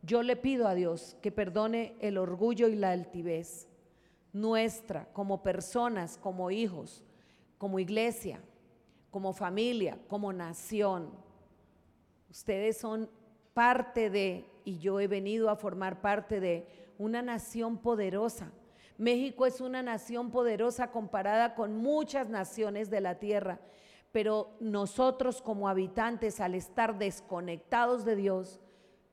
[0.07, 3.67] Yo le pido a Dios que perdone el orgullo y la altivez
[4.33, 7.03] nuestra como personas, como hijos,
[7.59, 8.41] como iglesia,
[9.11, 11.11] como familia, como nación.
[12.31, 13.11] Ustedes son
[13.53, 18.53] parte de, y yo he venido a formar parte de, una nación poderosa.
[18.99, 23.59] México es una nación poderosa comparada con muchas naciones de la tierra,
[24.13, 28.61] pero nosotros como habitantes, al estar desconectados de Dios,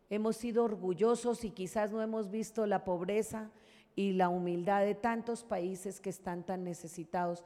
[0.10, 3.52] hemos sido orgullosos y quizás no hemos visto la pobreza
[3.96, 7.44] y la humildad de tantos países que están tan necesitados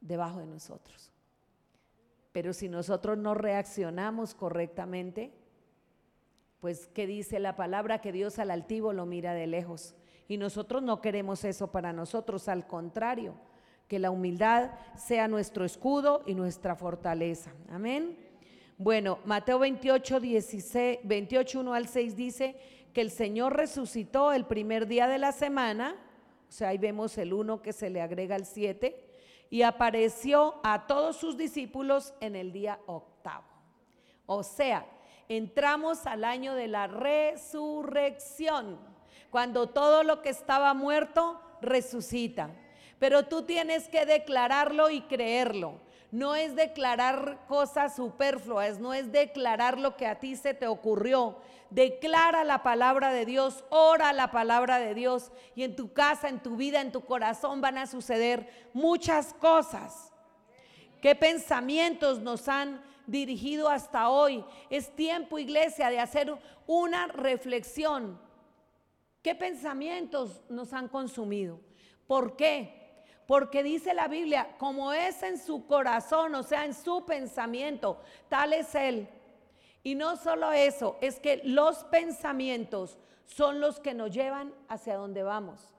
[0.00, 1.10] debajo de nosotros.
[2.32, 5.32] Pero si nosotros no reaccionamos correctamente,
[6.60, 8.00] pues ¿qué dice la palabra?
[8.00, 9.94] Que Dios al altivo lo mira de lejos.
[10.28, 13.34] Y nosotros no queremos eso para nosotros, al contrario,
[13.88, 17.52] que la humildad sea nuestro escudo y nuestra fortaleza.
[17.68, 18.16] Amén.
[18.82, 22.56] Bueno, Mateo 28, 16, 28, 1 al 6 dice
[22.92, 25.94] que el Señor resucitó el primer día de la semana,
[26.48, 29.00] o sea, ahí vemos el 1 que se le agrega al 7,
[29.50, 33.44] y apareció a todos sus discípulos en el día octavo.
[34.26, 34.84] O sea,
[35.28, 38.80] entramos al año de la resurrección,
[39.30, 42.50] cuando todo lo que estaba muerto resucita.
[42.98, 45.78] Pero tú tienes que declararlo y creerlo
[46.12, 51.38] no es declarar cosas superfluas, no es declarar lo que a ti se te ocurrió.
[51.70, 56.40] Declara la palabra de Dios, ora la palabra de Dios y en tu casa, en
[56.40, 60.12] tu vida, en tu corazón van a suceder muchas cosas.
[61.00, 64.44] ¿Qué pensamientos nos han dirigido hasta hoy?
[64.68, 68.20] Es tiempo, iglesia, de hacer una reflexión.
[69.22, 71.58] ¿Qué pensamientos nos han consumido?
[72.06, 72.81] ¿Por qué?
[73.32, 78.52] Porque dice la Biblia, como es en su corazón, o sea, en su pensamiento, tal
[78.52, 79.08] es Él.
[79.82, 85.22] Y no solo eso, es que los pensamientos son los que nos llevan hacia donde
[85.22, 85.72] vamos.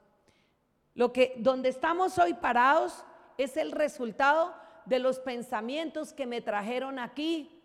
[0.94, 3.04] Lo que donde estamos hoy parados
[3.38, 4.52] es el resultado
[4.84, 7.62] de los pensamientos que me trajeron aquí.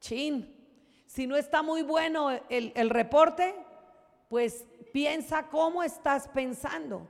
[0.00, 0.56] Chin,
[1.04, 3.54] si no está muy bueno el, el reporte,
[4.30, 7.06] pues piensa cómo estás pensando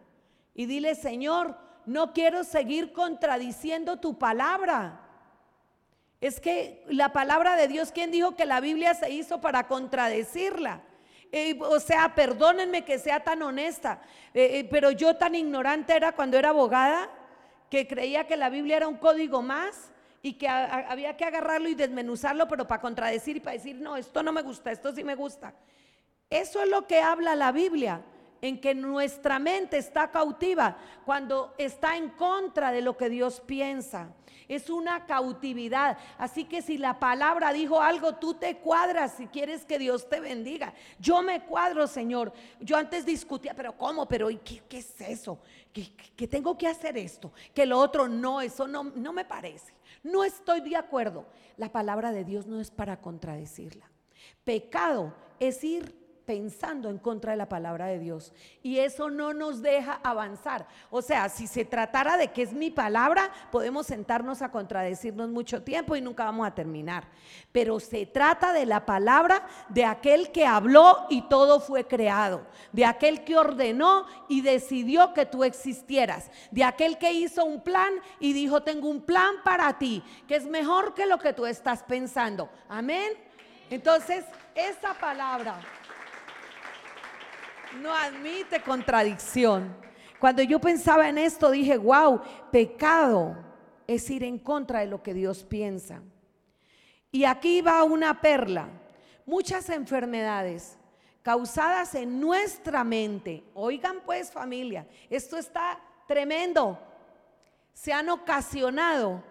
[0.54, 5.00] y dile, Señor, no quiero seguir contradiciendo tu palabra.
[6.20, 10.82] Es que la palabra de Dios, ¿quién dijo que la Biblia se hizo para contradecirla?
[11.32, 14.02] Eh, o sea, perdónenme que sea tan honesta,
[14.34, 17.08] eh, eh, pero yo tan ignorante era cuando era abogada
[17.70, 21.74] que creía que la Biblia era un código más y que había que agarrarlo y
[21.74, 25.14] desmenuzarlo, pero para contradecir y para decir, no, esto no me gusta, esto sí me
[25.14, 25.54] gusta.
[26.28, 28.02] Eso es lo que habla la Biblia
[28.42, 30.76] en que nuestra mente está cautiva
[31.06, 34.12] cuando está en contra de lo que Dios piensa.
[34.48, 35.96] Es una cautividad.
[36.18, 40.18] Así que si la palabra dijo algo, tú te cuadras si quieres que Dios te
[40.18, 40.74] bendiga.
[40.98, 42.32] Yo me cuadro, Señor.
[42.60, 44.06] Yo antes discutía, pero ¿cómo?
[44.06, 45.38] ¿Pero qué, qué es eso?
[45.72, 47.32] ¿Que, tengo que hacer esto?
[47.54, 49.72] Que lo otro no, eso no, no me parece.
[50.02, 51.26] No estoy de acuerdo.
[51.56, 53.88] La palabra de Dios no es para contradecirla.
[54.44, 58.32] Pecado es ir pensando en contra de la palabra de Dios.
[58.62, 60.66] Y eso no nos deja avanzar.
[60.90, 65.62] O sea, si se tratara de que es mi palabra, podemos sentarnos a contradecirnos mucho
[65.62, 67.04] tiempo y nunca vamos a terminar.
[67.50, 72.84] Pero se trata de la palabra de aquel que habló y todo fue creado, de
[72.84, 78.32] aquel que ordenó y decidió que tú existieras, de aquel que hizo un plan y
[78.32, 82.48] dijo, tengo un plan para ti, que es mejor que lo que tú estás pensando.
[82.68, 83.12] Amén.
[83.70, 85.58] Entonces, esa palabra
[87.80, 89.76] no admite contradicción.
[90.18, 93.36] Cuando yo pensaba en esto, dije, wow, pecado
[93.86, 96.02] es ir en contra de lo que Dios piensa.
[97.10, 98.68] Y aquí va una perla.
[99.26, 100.78] Muchas enfermedades
[101.22, 106.78] causadas en nuestra mente, oigan pues familia, esto está tremendo,
[107.72, 109.22] se han ocasionado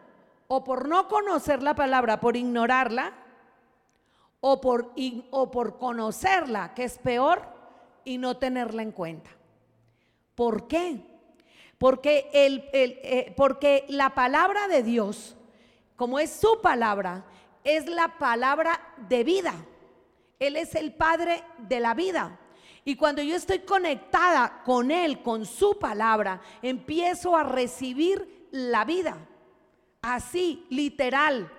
[0.47, 3.13] o por no conocer la palabra, por ignorarla,
[4.41, 4.93] o por,
[5.29, 7.47] o por conocerla, que es peor,
[8.05, 9.29] y no tenerla en cuenta.
[10.35, 11.01] ¿Por qué?
[11.77, 15.35] Porque, el, eh, porque la palabra de Dios,
[15.95, 17.25] como es su palabra,
[17.63, 19.53] es la palabra de vida.
[20.39, 22.39] Él es el Padre de la vida.
[22.83, 29.17] Y cuando yo estoy conectada con Él, con su palabra, empiezo a recibir la vida.
[30.01, 31.51] Así, literal.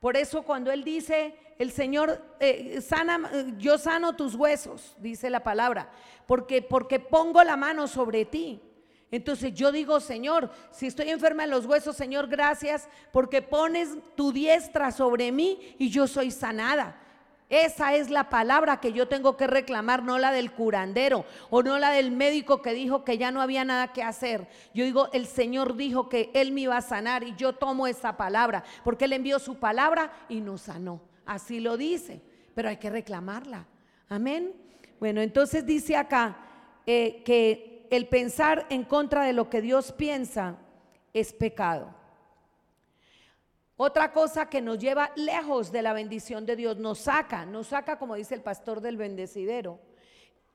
[0.00, 5.28] Por eso cuando Él dice, el Señor eh, sana, eh, yo sano tus huesos, dice
[5.28, 5.90] la palabra,
[6.26, 8.62] porque, porque pongo la mano sobre ti.
[9.10, 14.32] Entonces yo digo, Señor, si estoy enferma en los huesos, Señor, gracias porque pones tu
[14.32, 16.99] diestra sobre mí y yo soy sanada.
[17.50, 21.80] Esa es la palabra que yo tengo que reclamar, no la del curandero o no
[21.80, 24.46] la del médico que dijo que ya no había nada que hacer.
[24.72, 28.16] Yo digo, el Señor dijo que Él me iba a sanar y yo tomo esa
[28.16, 31.00] palabra porque Él envió su palabra y nos sanó.
[31.26, 32.22] Así lo dice,
[32.54, 33.66] pero hay que reclamarla.
[34.08, 34.52] Amén.
[35.00, 36.36] Bueno, entonces dice acá
[36.86, 40.56] eh, que el pensar en contra de lo que Dios piensa
[41.12, 41.99] es pecado.
[43.82, 47.98] Otra cosa que nos lleva lejos de la bendición de Dios, nos saca, nos saca,
[47.98, 49.80] como dice el pastor del bendecidero,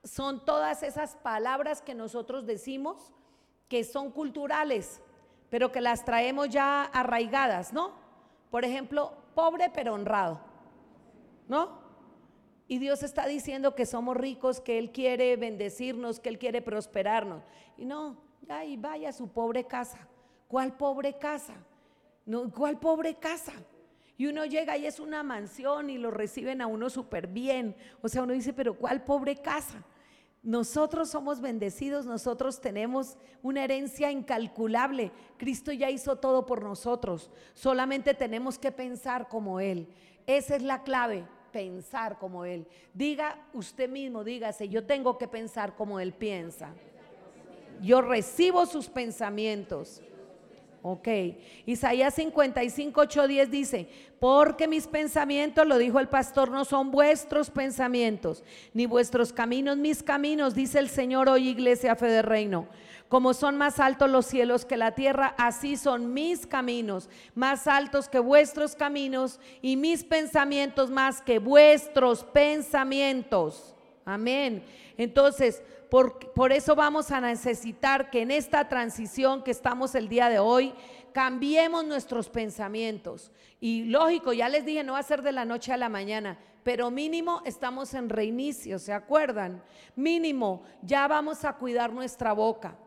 [0.04, 3.12] son todas esas palabras que nosotros decimos
[3.68, 5.02] que son culturales,
[5.50, 7.94] pero que las traemos ya arraigadas, ¿no?
[8.52, 10.40] Por ejemplo, pobre pero honrado.
[11.48, 11.80] ¿no?
[12.68, 17.42] Y Dios está diciendo que somos ricos, que Él quiere bendecirnos, que Él quiere prosperarnos.
[17.76, 20.08] Y no, ay, vaya a su pobre casa.
[20.48, 21.56] ¿Cuál pobre casa?
[22.26, 23.54] No, ¿Cuál pobre casa?
[24.18, 27.76] Y uno llega y es una mansión y lo reciben a uno súper bien.
[28.02, 29.84] O sea, uno dice, pero ¿cuál pobre casa?
[30.42, 35.12] Nosotros somos bendecidos, nosotros tenemos una herencia incalculable.
[35.38, 37.32] Cristo ya hizo todo por nosotros.
[37.54, 39.88] Solamente tenemos que pensar como Él.
[40.28, 42.68] Esa es la clave pensar como Él.
[42.94, 46.74] Diga usted mismo, dígase, yo tengo que pensar como Él piensa.
[47.82, 50.02] Yo recibo sus pensamientos.
[50.88, 51.08] Ok.
[51.66, 57.50] Isaías 55, 8, 10 dice, porque mis pensamientos, lo dijo el pastor, no son vuestros
[57.50, 62.68] pensamientos, ni vuestros caminos mis caminos, dice el Señor hoy, iglesia fe de reino.
[63.08, 68.08] Como son más altos los cielos que la tierra, así son mis caminos, más altos
[68.08, 73.74] que vuestros caminos y mis pensamientos más que vuestros pensamientos.
[74.06, 74.64] Amén.
[74.98, 75.64] Entonces,
[76.34, 80.74] por, eso vamos a necesitar que en esta transición que estamos el día de hoy,
[81.14, 83.32] cambiemos nuestros pensamientos.
[83.62, 86.38] Y lógico, ya les dije, no va a ser de la noche a la mañana,
[86.64, 89.64] pero mínimo estamos en reinicio, ¿se acuerdan?
[89.96, 92.78] Mínimo, ya vamos a cuidar nuestra boca.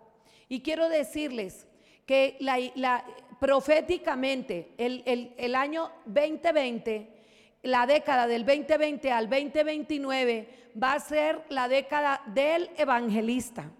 [0.47, 1.67] Y quiero decirles
[2.05, 3.05] que la,
[3.41, 7.18] proféticamente el, el año 2020,
[7.63, 13.71] la década del 2020 al 2029 va a ser la década del evangelista.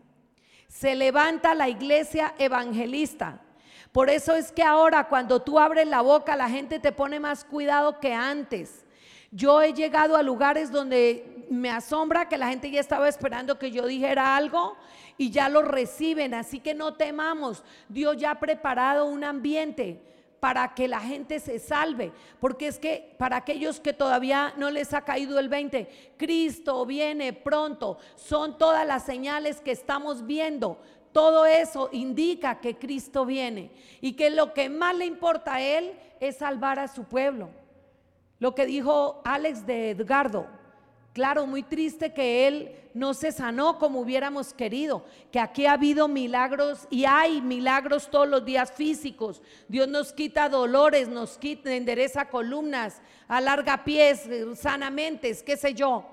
[0.69, 3.41] Se levanta la iglesia evangelista.
[3.93, 7.45] Por eso es que ahora cuando tú abres la boca la gente te pone más
[7.45, 8.85] cuidado que antes.
[9.31, 13.71] Yo he llegado a lugares donde me asombra que la gente ya estaba esperando que
[13.71, 14.77] yo dijera algo
[15.17, 16.35] y ya lo reciben.
[16.35, 17.63] Así que no temamos.
[17.89, 20.03] Dios ya ha preparado un ambiente
[20.41, 22.13] para que la gente se salve.
[22.41, 27.33] Porque es que para aquellos que todavía no les ha caído el 20, Cristo viene
[27.33, 27.99] pronto.
[28.17, 30.79] Son todas las señales que estamos viendo.
[31.13, 33.71] Todo eso indica que Cristo viene
[34.01, 37.51] y que lo que más le importa a Él es salvar a su pueblo.
[38.39, 40.47] Lo que dijo Alex de Edgardo,
[41.19, 46.09] Claro, muy triste que él no se sanó como hubiéramos querido, que aquí ha habido
[46.09, 49.41] milagros y hay milagros todos los días físicos.
[49.69, 56.05] Dios nos quita dolores, nos quita, endereza columnas, alarga pies sanamente, qué sé yo.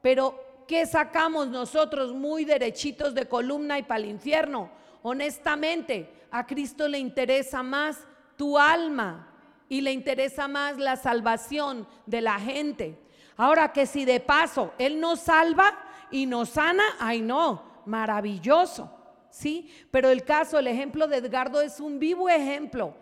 [0.00, 4.70] Pero ¿qué sacamos nosotros muy derechitos de columna y para el infierno?
[5.02, 7.98] Honestamente, a Cristo le interesa más
[8.36, 9.34] tu alma
[9.68, 12.96] y le interesa más la salvación de la gente.
[13.36, 18.90] Ahora que si de paso Él nos salva y nos sana, ay no, maravilloso,
[19.30, 19.70] ¿sí?
[19.90, 22.94] Pero el caso, el ejemplo de Edgardo es un vivo ejemplo.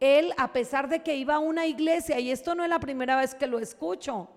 [0.00, 3.16] Él, a pesar de que iba a una iglesia, y esto no es la primera
[3.16, 4.28] vez que lo escucho,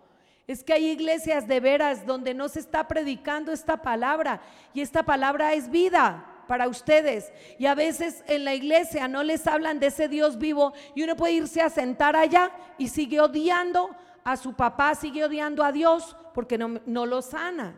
[0.47, 4.41] es que hay iglesias de veras donde no se está predicando esta palabra
[4.73, 7.32] y esta palabra es vida para ustedes.
[7.59, 11.15] Y a veces en la iglesia no les hablan de ese Dios vivo y uno
[11.15, 16.17] puede irse a sentar allá y sigue odiando a su papá, sigue odiando a Dios
[16.34, 17.75] porque no, no lo sana.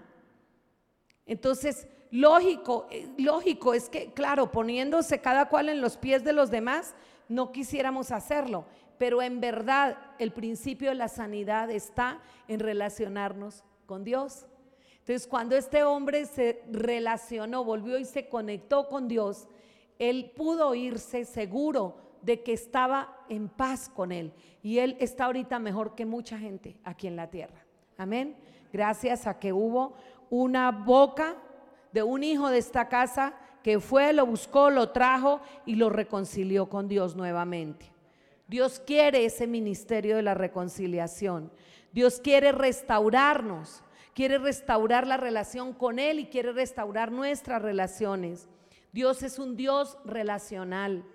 [1.31, 6.51] Entonces, lógico, eh, lógico es que, claro, poniéndose cada cual en los pies de los
[6.51, 6.93] demás,
[7.29, 8.65] no quisiéramos hacerlo
[9.01, 14.45] pero en verdad el principio de la sanidad está en relacionarnos con Dios.
[14.99, 19.47] Entonces, cuando este hombre se relacionó, volvió y se conectó con Dios,
[19.97, 24.33] él pudo irse seguro de que estaba en paz con él.
[24.61, 27.65] Y él está ahorita mejor que mucha gente aquí en la tierra.
[27.97, 28.35] Amén.
[28.71, 29.95] Gracias a que hubo
[30.31, 31.35] una boca
[31.91, 36.67] de un hijo de esta casa que fue, lo buscó, lo trajo y lo reconcilió
[36.69, 37.91] con Dios nuevamente.
[38.47, 41.51] Dios quiere ese ministerio de la reconciliación.
[41.91, 43.83] Dios quiere restaurarnos,
[44.15, 48.47] quiere restaurar la relación con Él y quiere restaurar nuestras relaciones.
[48.93, 51.05] Dios es un Dios relacional.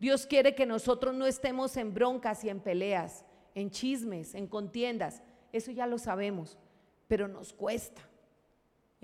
[0.00, 5.22] Dios quiere que nosotros no estemos en broncas y en peleas, en chismes, en contiendas.
[5.52, 6.58] Eso ya lo sabemos,
[7.06, 8.02] pero nos cuesta.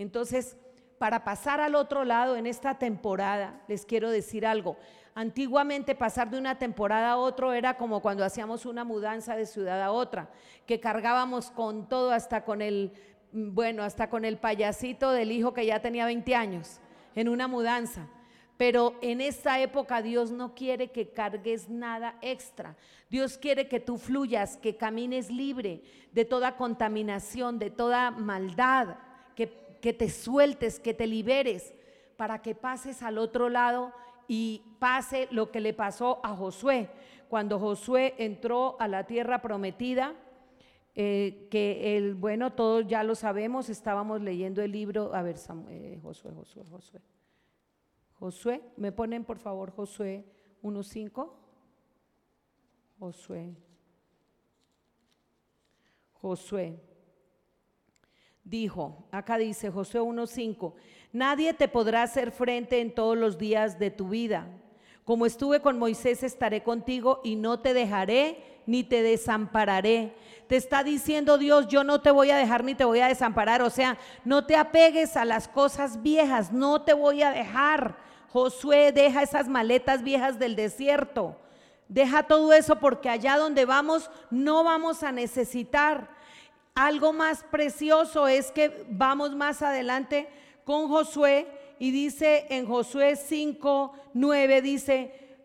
[0.03, 0.57] Entonces,
[0.99, 4.77] para pasar al otro lado en esta temporada, les quiero decir algo.
[5.15, 9.83] Antiguamente pasar de una temporada a otra era como cuando hacíamos una mudanza de ciudad
[9.83, 10.31] a otra,
[10.65, 12.93] que cargábamos con todo hasta con el,
[13.33, 16.81] bueno, hasta con el payasito del hijo que ya tenía 20 años
[17.15, 18.09] en una mudanza.
[18.57, 22.77] Pero en esta época Dios no quiere que cargues nada extra.
[23.11, 25.83] Dios quiere que tú fluyas, que camines libre
[26.13, 28.99] de toda contaminación, de toda maldad,
[29.83, 31.75] que, te sueltes, que te liberes,
[32.17, 33.93] para que pases al otro lado
[34.29, 36.89] y pase lo que le pasó a Josué.
[37.29, 40.15] Cuando Josué entró a la tierra prometida,
[40.95, 45.37] eh, que el, bueno, todos ya lo sabemos, estábamos leyendo el libro, a ver,
[45.69, 47.01] eh, Josué, Josué, Josué.
[48.15, 50.25] Josué, ¿me ponen por favor Josué
[50.63, 51.33] 1.5?
[53.01, 53.57] Josué.
[56.13, 56.92] Josué.
[58.45, 60.75] Dijo, acá dice Josué 1.5,
[61.13, 64.47] Nadie te podrá hacer frente en todos los días de tu vida.
[65.05, 70.15] Como estuve con Moisés, estaré contigo y no te dejaré ni te desampararé.
[70.47, 73.63] Te está diciendo Dios, yo no te voy a dejar ni te voy a desamparar.
[73.63, 77.97] O sea, no te apegues a las cosas viejas, no te voy a dejar.
[78.29, 81.37] Josué, deja esas maletas viejas del desierto.
[81.89, 86.09] Deja todo eso porque allá donde vamos no vamos a necesitar.
[86.75, 90.27] Algo más precioso es que vamos más adelante
[90.65, 91.47] con Josué
[91.79, 95.39] y dice en Josué 5, 9, dice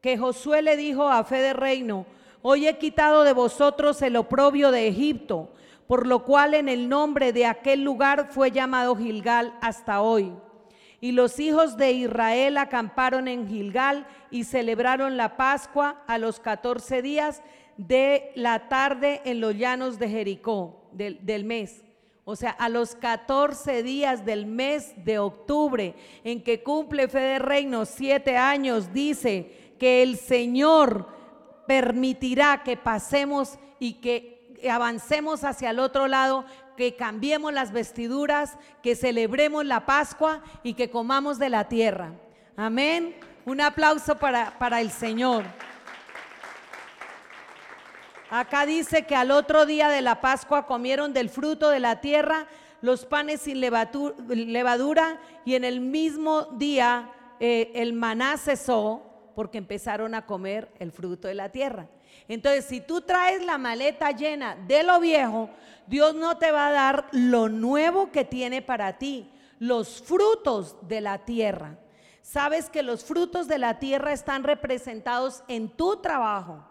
[0.00, 2.06] que Josué le dijo a Fe de Reino,
[2.40, 5.52] hoy he quitado de vosotros el oprobio de Egipto,
[5.86, 10.32] por lo cual en el nombre de aquel lugar fue llamado Gilgal hasta hoy.
[11.02, 17.02] Y los hijos de Israel acamparon en Gilgal y celebraron la Pascua a los 14
[17.02, 17.42] días
[17.76, 21.82] de la tarde en los llanos de Jericó del, del mes.
[22.24, 27.38] O sea, a los 14 días del mes de octubre, en que cumple Fe de
[27.38, 31.08] Reino siete años, dice que el Señor
[31.66, 36.44] permitirá que pasemos y que avancemos hacia el otro lado,
[36.76, 42.12] que cambiemos las vestiduras, que celebremos la Pascua y que comamos de la tierra.
[42.56, 43.16] Amén.
[43.46, 45.44] Un aplauso para, para el Señor.
[48.30, 52.46] Acá dice que al otro día de la Pascua comieron del fruto de la tierra
[52.80, 57.10] los panes sin levadura y en el mismo día
[57.40, 59.02] eh, el maná cesó
[59.34, 61.88] porque empezaron a comer el fruto de la tierra.
[62.28, 65.50] Entonces, si tú traes la maleta llena de lo viejo,
[65.88, 69.28] Dios no te va a dar lo nuevo que tiene para ti,
[69.58, 71.78] los frutos de la tierra.
[72.22, 76.69] Sabes que los frutos de la tierra están representados en tu trabajo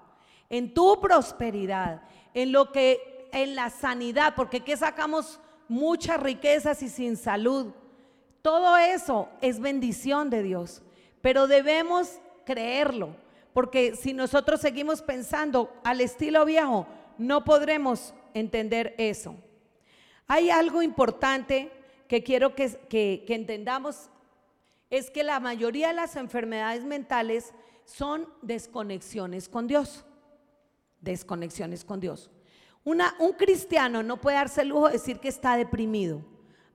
[0.50, 2.02] en tu prosperidad,
[2.34, 7.68] en lo que, en la sanidad, porque que sacamos muchas riquezas y sin salud.
[8.42, 10.82] Todo eso es bendición de Dios,
[11.22, 13.16] pero debemos creerlo,
[13.54, 16.88] porque si nosotros seguimos pensando al estilo viejo,
[17.18, 19.36] no podremos entender eso.
[20.28, 21.72] Hay algo importante
[22.08, 24.10] que quiero que, que entendamos,
[24.90, 27.54] es que la mayoría de las enfermedades mentales
[27.86, 30.06] son desconexiones con Dios.
[31.02, 32.30] Desconexiones con Dios.
[32.84, 33.02] Un
[33.38, 36.22] cristiano no puede darse el lujo de decir que está deprimido.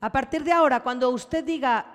[0.00, 1.86] A partir de ahora, cuando usted diga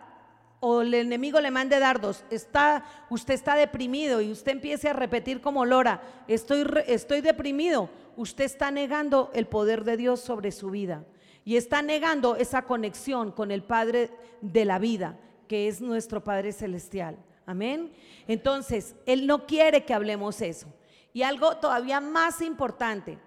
[0.60, 5.42] o el enemigo le mande dardos, está, usted está deprimido y usted empiece a repetir
[5.42, 11.06] como Lora, estoy, estoy deprimido, usted está negando el poder de Dios sobre su vida
[11.46, 14.12] y está negando esa conexión con el Padre
[14.42, 15.18] de la vida,
[15.48, 17.18] que es nuestro Padre Celestial.
[17.46, 17.92] Amén.
[18.28, 20.68] Entonces, Él no quiere que hablemos eso.
[21.14, 23.18] Y algo todavía más importante,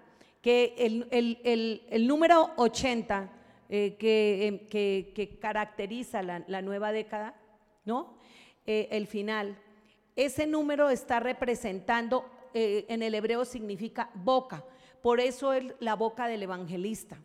[0.43, 3.29] que el, número 80
[3.69, 3.97] eh,
[4.41, 7.33] em, que, caracteriza la, nueva década,
[7.85, 8.17] ¿no?
[8.65, 9.57] Eh, el final,
[10.15, 14.65] ese número está representando, eh, en el hebreo significa boca,
[15.01, 17.17] por eso es la boca del evangelista.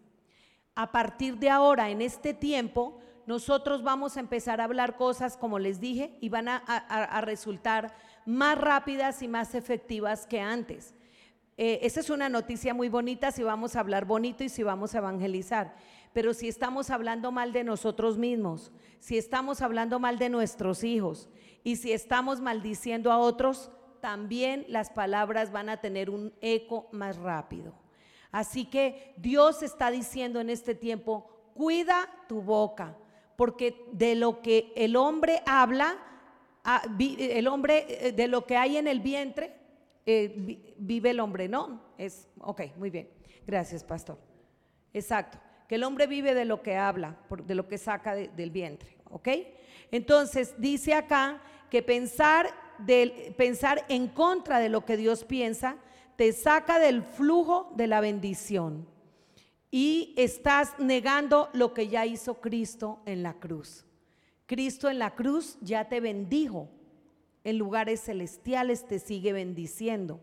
[0.76, 5.59] A partir de ahora, en este tiempo, nosotros vamos a empezar a hablar cosas, como
[5.59, 7.92] les dije, y van a resultar
[8.29, 10.95] más rápidas y más efectivas que antes.
[11.57, 14.95] Eh, esa es una noticia muy bonita si vamos a hablar bonito y si vamos
[14.95, 15.74] a evangelizar.
[16.12, 21.31] Pero si estamos hablando mal de nosotros mismos, si estamos hablando mal de nuestros hijos
[21.64, 23.70] y si estamos maldiciendo a otros,
[24.03, 27.72] también las palabras van a tener un eco más rápido.
[28.31, 32.95] Así que Dios está diciendo en este tiempo, cuida tu boca,
[33.37, 35.97] porque de lo que el hombre habla,
[36.69, 39.55] ah, el hombre, eh, de lo que hay en el vientre,
[40.07, 41.83] eh, vive el hombre, ¿no?
[41.99, 43.09] Es, ok, muy bien.
[43.47, 44.19] Gracias, pastor.
[44.93, 45.39] Exacto.
[45.69, 49.29] Que el hombre vive de lo que habla, de lo que saca del vientre, ¿ok?
[49.91, 52.49] Entonces, dice acá que pensar,
[53.37, 55.77] pensar en contra de lo que Dios piensa
[56.16, 58.89] te saca del flujo de la bendición
[59.71, 63.85] y estás negando lo que ya hizo Cristo en la cruz.
[64.49, 66.70] Cristo en la cruz ya te bendijo
[67.44, 70.20] en lugares celestiales te sigue bendiciendo.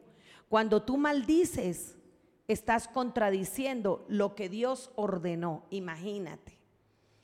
[0.49, 1.95] Cuando tú maldices,
[2.47, 6.59] estás contradiciendo lo que Dios ordenó, imagínate.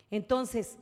[0.10, 0.78] Entonces,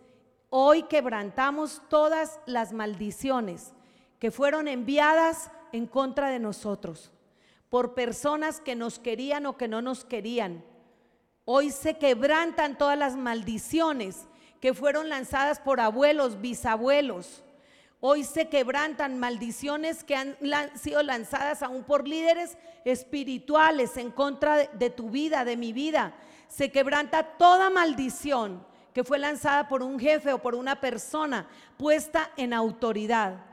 [0.49, 3.74] hoy quebrantamos todas las maldiciones
[4.20, 7.11] que fueron enviadas en contra de nosotros
[7.70, 10.63] por personas que nos querían o que no nos querían.
[11.45, 14.28] Hoy se quebrantan todas las maldiciones
[14.60, 17.43] que fueron lanzadas por abuelos, bisabuelos,
[18.01, 20.38] Hoy se quebrantan maldiciones que han
[20.76, 26.14] sido lanzadas aún por líderes espirituales en contra de, tu vida, de mi vida.
[26.47, 32.32] Se quebranta toda maldición que fue lanzada por un jefe o por una persona puesta
[32.38, 33.45] en autoridad.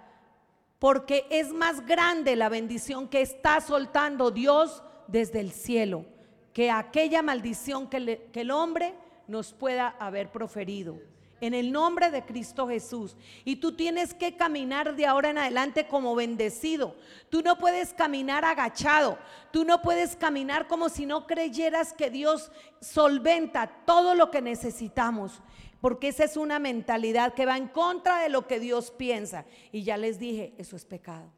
[0.79, 6.05] Porque es más grande la bendición que está soltando Dios desde el cielo
[6.53, 8.95] que aquella maldición que el hombre
[9.29, 10.99] nos pueda haber proferido
[11.41, 13.17] en el nombre de Cristo Jesús.
[13.45, 16.97] Y tú tienes que caminar de ahora en adelante como bendecido.
[17.29, 19.19] Tú no puedes caminar agachado.
[19.51, 22.51] Tú no puedes caminar como si no creyeras que Dios
[22.81, 25.43] solventa todo lo que necesitamos.
[25.81, 29.45] Porque esa es una mentalidad que va en contra de lo que Dios piensa.
[29.73, 31.31] Y ya les dije, eso es pecado.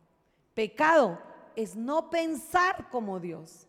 [0.54, 1.20] Pecado
[1.56, 3.66] es no pensar como Dios.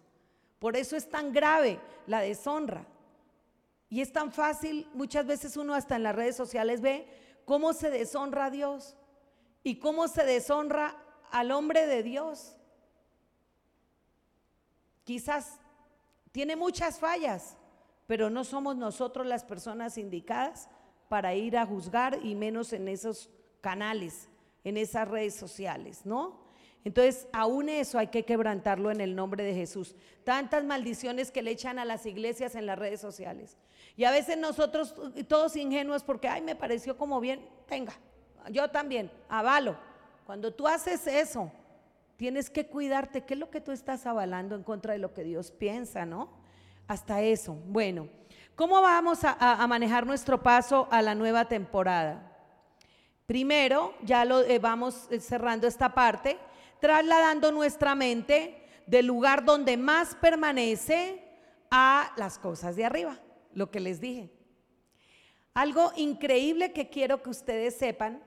[0.59, 2.85] Por eso es tan grave la deshonra.
[3.89, 7.07] Y es tan fácil, muchas veces uno hasta en las redes sociales ve
[7.45, 8.95] cómo se deshonra a Dios
[9.63, 10.95] y cómo se deshonra
[11.31, 12.55] al hombre de Dios.
[15.03, 15.59] Quizás
[16.31, 17.57] tiene muchas fallas,
[18.05, 20.69] pero no somos nosotros las personas indicadas
[21.07, 23.31] para ir a juzgar y menos en esos
[23.61, 24.29] canales,
[24.63, 26.47] en esas redes sociales, ¿no?
[26.85, 29.95] Entonces, aún eso hay que quebrantarlo en el nombre de Jesús.
[30.23, 33.57] Tantas maldiciones que le echan a las iglesias en las redes sociales.
[33.99, 34.95] Y a veces nosotros,
[35.27, 37.91] todos ingenuos, porque, ay, me pareció como bien, tenga,
[38.49, 39.75] yo también, avalo.
[40.25, 41.51] Cuando tú haces eso,
[42.15, 45.25] tienes que cuidarte, ¿qué es lo que tú estás avalando en contra de lo que
[45.25, 46.29] Dios piensa, no?
[46.87, 47.55] Hasta eso.
[47.65, 48.07] Bueno,
[48.55, 52.21] ¿cómo vamos a, manejar nuestro paso a la nueva temporada?
[53.25, 56.39] Primero, ya lo eh, vamos eh, cerrando esta parte,
[56.79, 61.21] trasladando nuestra mente del lugar donde más permanece
[61.69, 63.19] a las cosas de arriba
[63.53, 64.29] lo que les dije.
[65.53, 68.23] Algo increíble que quiero que ustedes sepan,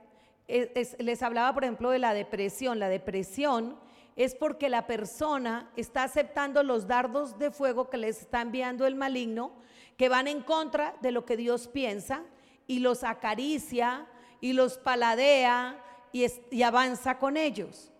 [0.47, 2.79] les hablaba por ejemplo de la depresión.
[2.79, 3.79] La depresión
[4.17, 8.97] es porque la persona está aceptando los dardos de fuego que les está enviando el
[8.97, 9.53] maligno,
[9.97, 12.23] que van en contra de lo que Dios piensa
[12.67, 14.07] y los acaricia
[14.41, 17.91] y los paladea y, avanza con ellos.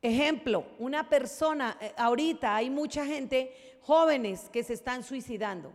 [0.00, 5.72] Ejemplo, una persona, eh, ahorita hay mucha gente, jóvenes que se están suicidando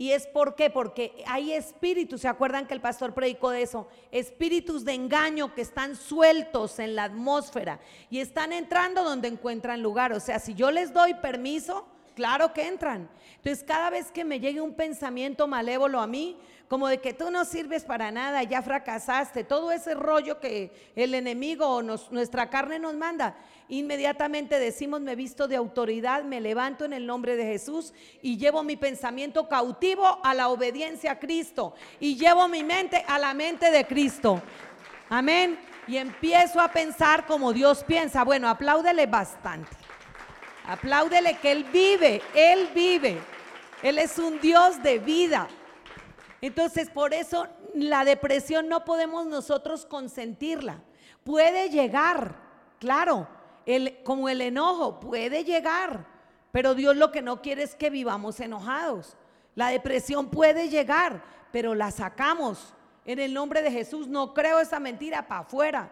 [0.00, 0.70] ¿Y es por qué?
[0.70, 3.86] Porque hay espíritus, ¿se acuerdan que el pastor predicó de eso?
[4.10, 10.14] Espíritus de engaño que están sueltos en la atmósfera y están entrando donde encuentran lugar.
[10.14, 11.86] O sea, si yo les doy permiso,
[12.20, 13.08] claro que entran.
[13.36, 16.36] Entonces, cada vez que me llegue un pensamiento malévolo a mí,
[16.68, 21.14] como de que tú no sirves para nada, ya fracasaste, todo ese rollo que el
[21.14, 23.38] enemigo o nuestra carne nos manda,
[23.70, 28.62] inmediatamente decimos, me visto de autoridad, me levanto en el nombre de Jesús y llevo
[28.64, 33.70] mi pensamiento cautivo a la obediencia a Cristo y llevo mi mente a la mente
[33.70, 34.42] de Cristo.
[35.08, 35.58] Amén.
[35.88, 38.24] Y empiezo a pensar como Dios piensa.
[38.24, 39.79] Bueno, apláudele bastante.
[40.70, 43.18] Apláudele que Él vive, Él vive.
[43.82, 45.48] Él es un Dios de vida.
[46.40, 50.80] Entonces, por eso la depresión no podemos nosotros consentirla.
[51.24, 52.36] Puede llegar,
[52.78, 53.26] claro,
[54.04, 56.06] como el enojo, puede llegar,
[56.52, 59.16] pero Dios lo que no quiere es que vivamos enojados.
[59.56, 62.74] La depresión puede llegar, pero la sacamos.
[63.04, 65.90] En el nombre de Jesús no creo esa mentira para afuera.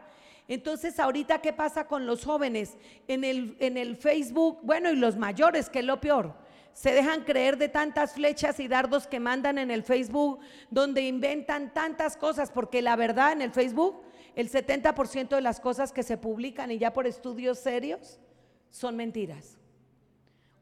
[0.48, 2.76] Entonces, ahorita, ¿qué pasa con los jóvenes?
[3.06, 6.34] En el, en el Facebook, bueno, y los mayores, que es lo peor
[6.78, 10.38] se dejan creer de tantas flechas y dardos que mandan en el Facebook,
[10.70, 14.00] donde inventan tantas cosas, porque la verdad en el Facebook,
[14.36, 18.20] el 70% de las cosas que se publican y ya por estudios serios
[18.70, 19.58] son mentiras.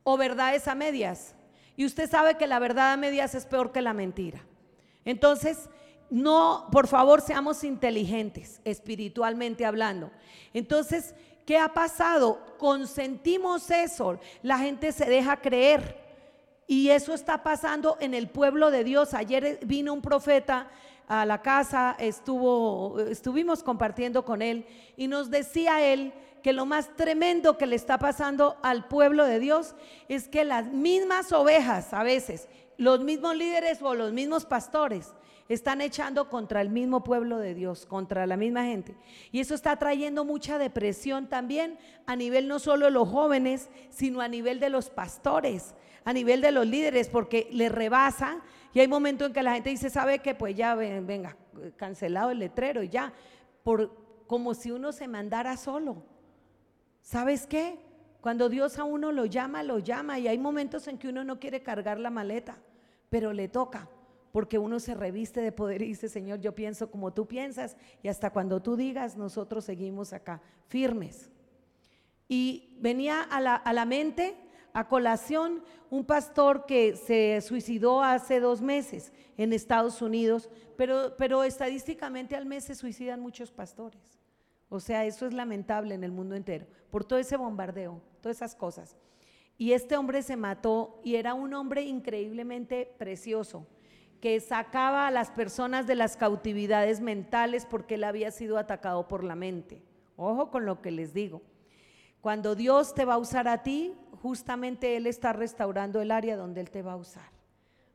[0.04, 1.34] O verdades a medias.
[1.76, 4.40] Y usted sabe que la verdad a medias es peor que la mentira.
[5.04, 5.68] Entonces,
[6.10, 10.10] no, por favor, seamos inteligentes, espiritualmente hablando.
[10.54, 12.40] Entonces, ¿qué ha pasado?
[12.58, 16.04] Consentimos eso, la gente se deja creer.
[16.68, 19.14] Y eso está pasando en el pueblo de Dios.
[19.14, 20.68] Ayer vino un profeta
[21.08, 26.94] a la casa, estuvo, estuvimos compartiendo con él y nos decía él que lo más
[26.96, 29.74] tremendo que le está pasando al pueblo de Dios
[30.08, 35.14] es que las mismas ovejas a veces, los mismos líderes o los mismos pastores,
[35.48, 38.96] están echando contra el mismo pueblo de Dios, contra la misma gente.
[39.30, 44.20] Y eso está trayendo mucha depresión también a nivel no solo de los jóvenes, sino
[44.20, 45.74] a nivel de los pastores
[46.06, 48.40] a nivel de los líderes porque le rebasa
[48.72, 51.36] y hay momentos en que la gente dice, ¿sabe que Pues ya venga,
[51.76, 53.12] cancelado el letrero y ya,
[53.64, 53.90] por,
[54.28, 56.04] como si uno se mandara solo.
[57.02, 57.78] ¿Sabes qué?
[58.26, 61.38] Cuando Dios a uno lo llama, lo llama y hay momentos en que uno no
[61.38, 62.58] quiere cargar la maleta,
[63.08, 63.88] pero le toca
[64.32, 68.08] porque uno se reviste de poder y dice, Señor, yo pienso como tú piensas y
[68.08, 71.30] hasta cuando tú digas, nosotros seguimos acá, firmes.
[72.26, 74.34] Y venía a la, a la mente
[74.72, 81.44] a colación un pastor que se suicidó hace dos meses en Estados Unidos, pero, pero
[81.44, 84.15] estadísticamente al mes se suicidan muchos pastores.
[84.68, 88.54] O sea, eso es lamentable en el mundo entero, por todo ese bombardeo, todas esas
[88.54, 88.96] cosas.
[89.58, 93.66] Y este hombre se mató y era un hombre increíblemente precioso,
[94.20, 99.24] que sacaba a las personas de las cautividades mentales porque él había sido atacado por
[99.24, 99.82] la mente.
[100.16, 101.42] Ojo con lo que les digo.
[102.20, 106.60] Cuando Dios te va a usar a ti, justamente Él está restaurando el área donde
[106.60, 107.30] Él te va a usar.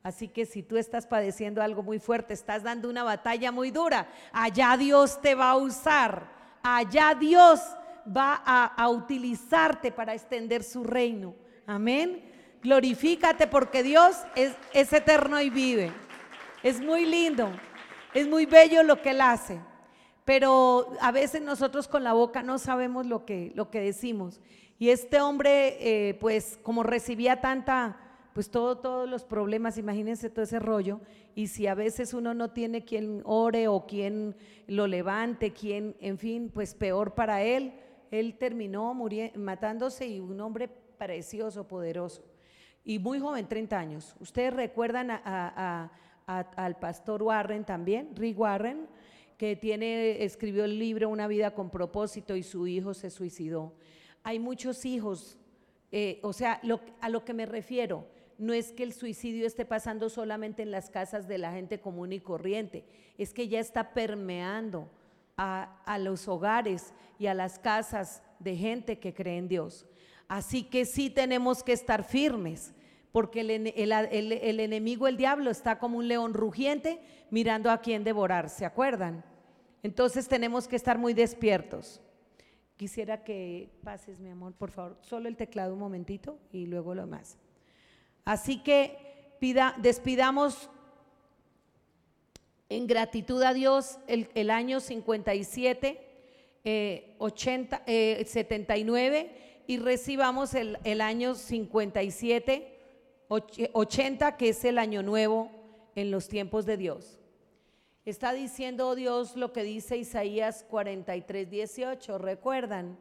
[0.03, 4.07] Así que si tú estás padeciendo algo muy fuerte, estás dando una batalla muy dura,
[4.31, 7.59] allá Dios te va a usar, allá Dios
[8.05, 11.35] va a, utilizarte para extender su reino.
[11.65, 12.31] Amén.
[12.61, 15.91] Glorifícate porque Dios es, eterno y vive.
[16.63, 17.51] Es muy lindo,
[18.13, 19.59] es muy bello lo que Él hace
[20.23, 24.39] pero a veces nosotros con la boca no sabemos lo que, lo que decimos.
[24.79, 27.97] Y este hombre, eh, pues como recibía tanta,
[28.33, 31.01] pues todo, todos los problemas, imagínense todo ese rollo,
[31.35, 34.35] y si a veces uno no tiene quien ore o quien
[34.67, 37.73] lo levante, quien, en fin, pues peor para él,
[38.11, 38.93] él terminó
[39.35, 42.23] matándose y un hombre precioso, poderoso,
[42.83, 44.15] y muy joven, 30 años.
[44.19, 45.11] Ustedes recuerdan
[46.25, 48.87] al pastor Warren también, Rick Warren,
[49.37, 53.73] que tiene, escribió el libro Una vida con propósito y su hijo se suicidó
[54.23, 55.37] hay muchos hijos,
[55.91, 56.61] eh, o sea,
[56.99, 58.07] a lo que me refiero,
[58.41, 62.11] no es que el suicidio esté pasando solamente en las casas de la gente común
[62.11, 62.83] y corriente,
[63.19, 64.89] es que ya está permeando
[65.37, 69.85] a, los hogares y a las casas de gente que cree en Dios.
[70.27, 72.73] Así que sí tenemos que estar firmes,
[73.11, 78.65] porque el, enemigo, el diablo, está como un león rugiente mirando a quién devorar, ¿se
[78.65, 79.23] acuerdan?
[79.83, 82.01] Entonces tenemos que estar muy despiertos.
[82.75, 87.05] Quisiera que pases, mi amor, por favor, solo el teclado un momentito y luego lo
[87.05, 87.37] más.
[88.25, 90.69] Así que pida, despidamos
[92.69, 102.79] en gratitud a Dios el, año 57, 80, 79 y recibamos el, el año 57,
[103.27, 105.51] 80, que es el año nuevo
[105.95, 107.19] en los tiempos de Dios.
[108.03, 112.17] Está diciendo Dios lo que dice Isaías 43, 18.
[112.17, 112.97] ¿Recuerdan?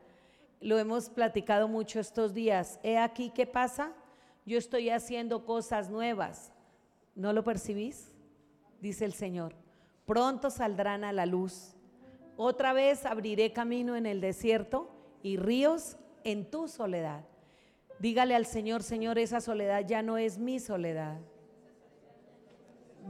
[0.61, 2.79] Lo hemos platicado mucho estos días.
[2.83, 3.93] He aquí, ¿qué pasa?
[4.51, 6.51] Yo estoy haciendo cosas nuevas.
[7.15, 8.11] ¿No lo percibís?
[8.81, 9.55] Dice el Señor.
[10.07, 11.77] Pronto saldrán a la luz.
[12.37, 14.91] Otra vez abriré camino en el desierto
[15.23, 17.25] y ríos en tu soledad.
[18.01, 21.21] Dígale al Señor, Señor, esa soledad ya no es mi soledad.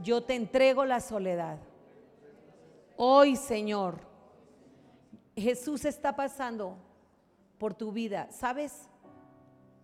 [0.03, 1.57] Yo te entrego la soledad.
[2.97, 3.99] Hoy, Señor,
[5.35, 6.77] Jesús está pasando
[7.57, 8.31] por tu vida.
[8.31, 8.90] ¿Sabes?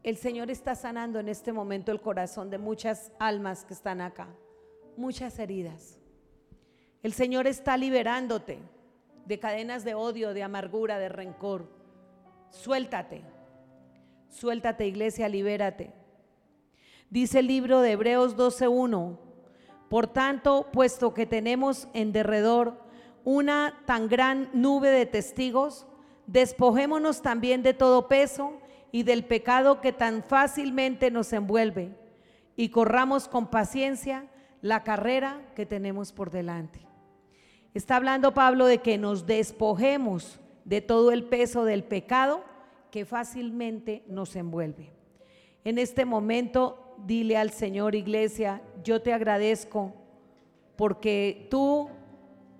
[0.03, 4.27] El Señor está sanando en este momento el corazón de muchas almas que están acá,
[4.95, 5.99] muchas heridas.
[7.03, 8.59] El Señor está liberándote
[9.25, 11.69] de cadenas de odio, de amargura, de rencor.
[12.49, 13.23] Suéltate,
[14.29, 15.93] suéltate iglesia, libérate.
[17.09, 19.17] Dice el libro de Hebreos 12.1,
[19.89, 22.81] por tanto, puesto que tenemos en derredor
[23.23, 25.85] una tan gran nube de testigos,
[26.25, 28.59] despojémonos también de todo peso
[28.91, 31.91] y del pecado que tan fácilmente nos envuelve
[32.55, 34.27] y corramos con paciencia
[34.61, 36.79] la carrera que tenemos por delante.
[37.73, 42.43] Está hablando Pablo de que nos despojemos de todo el peso del pecado
[42.91, 44.91] que fácilmente nos envuelve.
[45.63, 49.93] En este momento, dile al Señor Iglesia, yo te agradezco
[50.75, 51.89] porque tú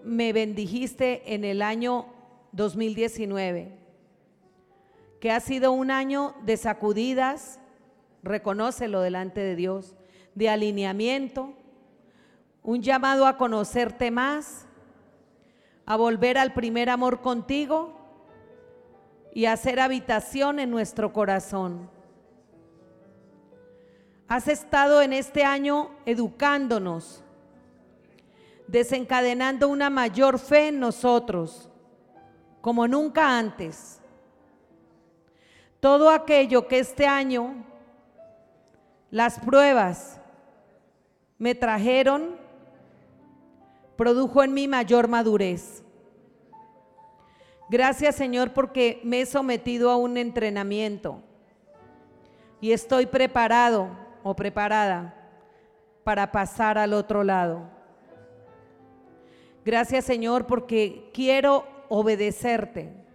[0.04, 2.06] me bendijiste en el año
[2.52, 3.72] 2019,
[5.20, 7.60] que ha sido un año de sacudidas,
[8.24, 9.96] reconócelo delante de Dios,
[10.36, 11.54] de alineamiento,
[12.64, 14.66] un llamado a conocerte más,
[15.86, 17.94] a volver al primer amor contigo
[19.34, 21.90] y a hacer habitación en nuestro corazón.
[24.28, 27.24] Has estado en este año educándonos
[28.68, 31.70] desencadenando una mayor fe en nosotros,
[32.62, 34.02] como nunca antes.
[35.80, 37.64] Todo aquello que este año
[39.12, 40.20] las pruebas
[41.38, 42.36] me trajeron,
[43.96, 45.84] produjo en mí mayor madurez.
[47.70, 51.22] Gracias Señor porque me he sometido a un entrenamiento
[52.62, 53.90] y estoy preparado
[54.24, 55.14] o preparada
[56.04, 57.70] para pasar al otro lado.
[59.66, 63.07] Gracias Señor porque quiero obedecerte.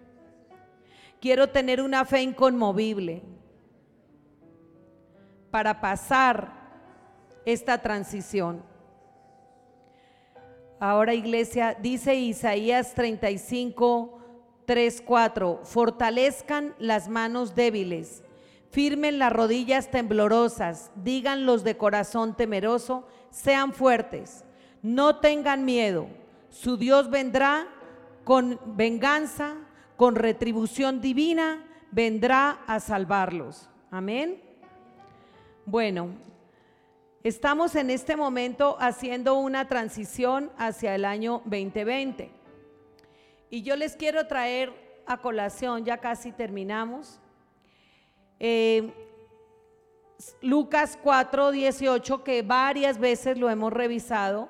[1.23, 3.23] Quiero tener una fe inconmovible
[5.53, 6.53] para pasar
[7.47, 8.63] esta transición.
[10.81, 14.19] Ahora iglesia, dice Isaías 35,
[14.67, 18.25] 3, 4, fortalezcan las manos débiles,
[18.73, 24.45] firmen las rodillas temblorosas, digan los de corazón temeroso, sean fuertes,
[24.83, 26.09] no tengan miedo
[26.53, 27.69] su Dios vendrá
[28.25, 29.55] con venganza,
[30.03, 33.69] con retribución divina, vendrá a salvarlos.
[33.89, 34.43] Amén.
[35.65, 36.09] Bueno,
[37.23, 42.33] estamos en este momento haciendo una transición hacia el año 2020.
[43.49, 44.73] Y yo les quiero traer
[45.07, 47.21] a colación, ya casi terminamos,
[48.41, 48.93] eh,
[50.41, 54.49] Lucas 4, 18, que varias veces lo hemos revisado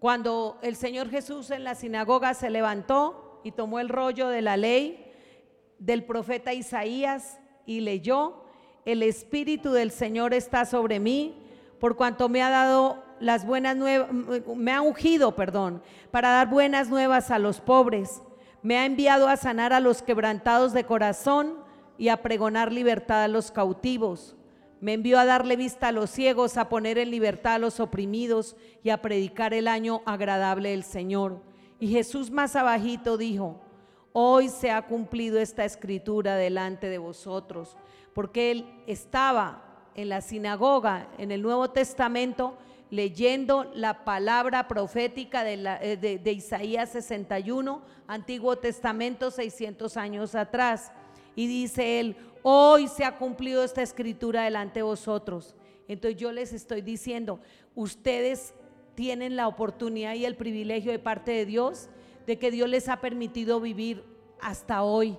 [0.00, 4.56] cuando el Señor Jesús en la sinagoga se levantó y tomó el rollo de la
[4.56, 5.12] ley
[5.78, 8.44] del profeta Isaías y leyó,
[8.84, 11.40] el Espíritu del Señor está sobre mí,
[11.78, 14.08] por cuanto me ha dado las buenas nuevas,
[14.56, 18.22] me ha ungido, perdón, para dar buenas nuevas a los pobres,
[18.62, 21.58] me ha enviado a sanar a los quebrantados de corazón
[21.98, 24.36] y a pregonar libertad a los cautivos
[24.84, 28.54] me envió a darle vista a los ciegos, a poner en libertad a los oprimidos
[28.82, 31.40] y a predicar el año agradable del Señor.
[31.84, 33.60] Y Jesús más abajito dijo,
[34.14, 37.76] hoy se ha cumplido esta escritura delante de vosotros,
[38.14, 42.56] porque él estaba en la sinagoga en el Nuevo Testamento
[42.88, 50.90] leyendo la palabra profética de, eh, Isaías 61, Antiguo Testamento 600 años atrás.
[51.36, 55.54] Y dice él, hoy se ha cumplido esta escritura delante de vosotros.
[55.86, 57.40] Entonces yo les estoy diciendo,
[57.74, 58.54] ustedes
[58.94, 61.88] tienen la oportunidad y el privilegio de parte de Dios
[62.26, 64.04] de que Dios les ha permitido vivir
[64.40, 65.18] hasta hoy.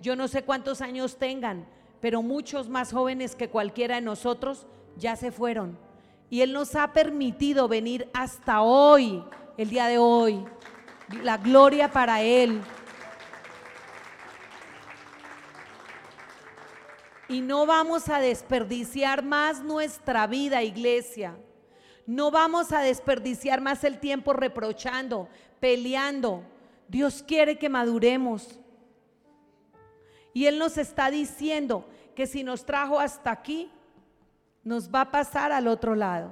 [0.00, 1.66] Yo no sé cuántos años tengan,
[2.00, 4.66] pero muchos más jóvenes que cualquiera de nosotros
[4.96, 5.78] ya se fueron.
[6.30, 9.22] Y Él nos ha permitido venir hasta hoy,
[9.56, 10.44] el día de hoy.
[11.22, 12.60] La gloria para Él.
[17.28, 21.36] Y no vamos a desperdiciar más nuestra vida, iglesia.
[22.06, 25.28] No vamos a desperdiciar más el tiempo reprochando,
[25.58, 26.44] peleando.
[26.88, 28.60] Dios quiere que maduremos.
[30.32, 33.70] Y Él nos está diciendo que si nos trajo hasta aquí,
[34.62, 36.30] nos va a pasar al otro lado.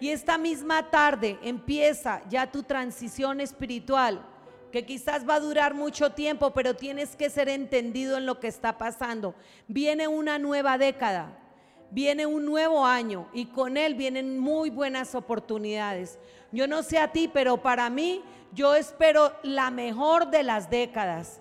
[0.00, 4.24] Y esta misma tarde empieza ya tu transición espiritual,
[4.72, 8.48] que quizás va a durar mucho tiempo, pero tienes que ser entendido en lo que
[8.48, 9.34] está pasando.
[9.68, 11.38] Viene una nueva década,
[11.90, 16.18] viene un nuevo año y con él vienen muy buenas oportunidades.
[16.52, 18.22] Yo no sé a ti, pero para mí
[18.52, 21.40] yo espero la mejor de las décadas.